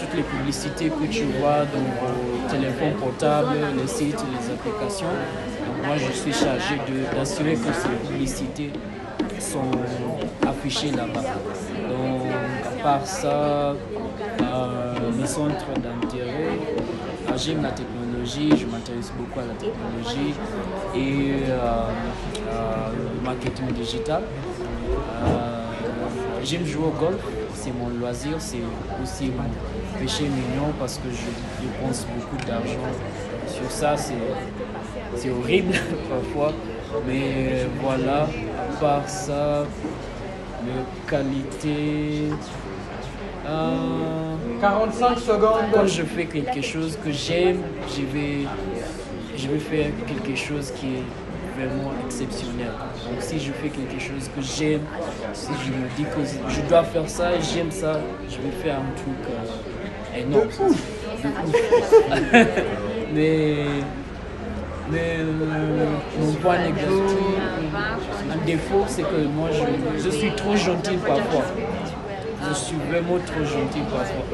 Toutes 0.08 0.16
les 0.16 0.22
publicités 0.22 0.88
que 0.88 1.06
tu 1.10 1.24
vois 1.38 1.66
dans 1.66 1.84
vos 2.00 2.48
téléphones 2.48 2.94
portables, 2.94 3.58
les 3.76 3.86
sites, 3.86 4.16
les 4.32 4.50
applications. 4.54 5.06
Moi 5.84 5.96
je 5.98 6.12
suis 6.12 6.32
chargé 6.32 6.76
d'assurer 7.14 7.54
que 7.54 7.72
ces 7.74 8.08
publicités 8.08 8.70
sont 9.38 9.70
affichées 10.46 10.92
là-bas. 10.92 11.20
Donc, 11.88 12.22
à 12.64 12.82
part 12.82 13.06
ça, 13.06 13.74
euh, 13.74 13.74
mes 15.18 15.26
centres 15.26 15.66
d'intérêt, 15.76 16.58
euh, 17.28 17.32
j'aime 17.36 17.62
la 17.62 17.72
technologie, 17.72 18.50
je 18.56 18.66
m'intéresse 18.66 19.12
beaucoup 19.16 19.40
à 19.40 19.44
la 19.44 19.54
technologie 19.54 20.34
et 20.94 21.42
euh, 21.50 21.58
euh, 22.48 22.88
le 22.96 23.24
marketing 23.24 23.72
digital. 23.72 24.22
Euh, 26.08 26.40
J'aime 26.44 26.64
jouer 26.66 26.84
au 26.86 26.90
golf, 26.90 27.20
c'est 27.54 27.72
mon 27.72 27.88
loisir, 27.88 28.32
c'est 28.38 28.58
aussi 29.02 29.30
mon 29.30 29.98
péché 30.00 30.24
mignon 30.24 30.72
parce 30.78 30.96
que 30.98 31.08
je 31.10 31.62
dépense 31.66 32.06
beaucoup 32.06 32.44
d'argent 32.46 32.88
sur 33.46 33.70
ça, 33.70 33.94
c'est 33.96 35.30
horrible 35.30 35.74
parfois, 36.10 36.52
mais 37.06 37.66
voilà, 37.82 38.22
à 38.24 38.80
part 38.80 39.08
ça, 39.08 39.64
les 40.64 41.08
qualités. 41.10 42.28
euh, 43.46 44.34
45 44.60 45.18
secondes. 45.18 45.70
Quand 45.72 45.86
je 45.86 46.02
fais 46.02 46.26
quelque 46.26 46.60
chose 46.62 46.98
que 47.02 47.10
j'aime, 47.12 47.60
je 47.88 48.02
vais, 48.02 48.46
je 49.36 49.48
vais 49.48 49.58
faire 49.58 49.90
quelque 50.06 50.36
chose 50.36 50.72
qui 50.72 50.86
est 50.86 51.02
vraiment 51.58 51.92
exceptionnel. 52.04 52.70
Donc 53.04 53.20
si 53.20 53.38
je 53.38 53.52
fais 53.52 53.68
quelque 53.68 53.98
chose 54.00 54.28
que 54.34 54.40
j'aime, 54.40 54.82
si 55.32 55.50
je 55.64 55.70
me 55.70 55.88
dis 55.96 56.04
que 56.04 56.50
je 56.50 56.60
dois 56.68 56.84
faire 56.84 57.08
ça 57.08 57.30
j'aime 57.40 57.70
ça, 57.70 58.00
je 58.28 58.36
vais 58.36 58.50
faire 58.62 58.76
un 58.76 58.92
truc 58.96 59.22
euh, 59.30 60.20
énorme. 60.20 60.48
De 60.48 60.64
ouf. 60.64 60.84
mais 63.14 63.56
mais 64.90 65.16
euh, 65.18 65.84
mon 66.18 66.32
point 66.34 66.58
négatif, 66.58 66.88
un 68.32 68.46
défaut, 68.46 68.84
c'est 68.86 69.02
que 69.02 69.26
moi 69.34 69.50
je, 69.52 70.02
je 70.02 70.10
suis 70.10 70.30
trop 70.32 70.56
gentil 70.56 70.96
parfois. 70.96 71.44
Je 72.48 72.54
suis 72.54 72.76
vraiment 72.88 73.18
trop 73.26 73.44
gentil 73.44 73.80
parfois. 73.90 74.24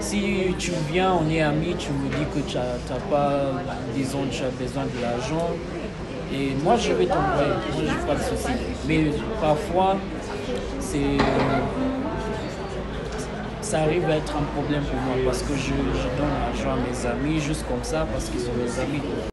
Si 0.00 0.54
tu 0.58 0.72
viens, 0.90 1.12
on 1.12 1.30
est 1.30 1.42
amis, 1.42 1.76
tu 1.78 1.90
me 1.92 2.08
dis 2.08 2.24
que 2.34 2.40
tu 2.50 2.56
n'as 2.56 3.00
pas, 3.10 3.52
disons, 3.94 4.26
tu 4.30 4.42
as 4.42 4.48
besoin 4.48 4.84
de 4.84 5.02
l'argent, 5.02 5.50
et 6.32 6.54
moi 6.62 6.76
je 6.76 6.92
vais 6.92 7.06
t'envoyer, 7.06 7.48
moi 7.72 7.82
j'ai 7.84 8.06
pas 8.06 8.14
de 8.14 8.22
souci. 8.22 8.52
Mais 8.86 9.10
parfois, 9.40 9.96
c'est. 10.78 11.18
Ça 13.62 13.82
arrive 13.82 14.04
à 14.10 14.16
être 14.16 14.34
un 14.36 14.42
problème 14.54 14.82
pour 14.82 15.00
moi 15.00 15.14
parce 15.24 15.42
que 15.42 15.54
je, 15.54 15.70
je 15.70 16.18
donne 16.18 16.34
l'argent 16.40 16.72
à 16.72 16.76
mes 16.76 17.06
amis 17.06 17.40
juste 17.40 17.64
comme 17.68 17.84
ça 17.84 18.04
parce 18.12 18.28
qu'ils 18.28 18.40
sont 18.40 18.52
mes 18.54 18.80
amis. 18.82 19.29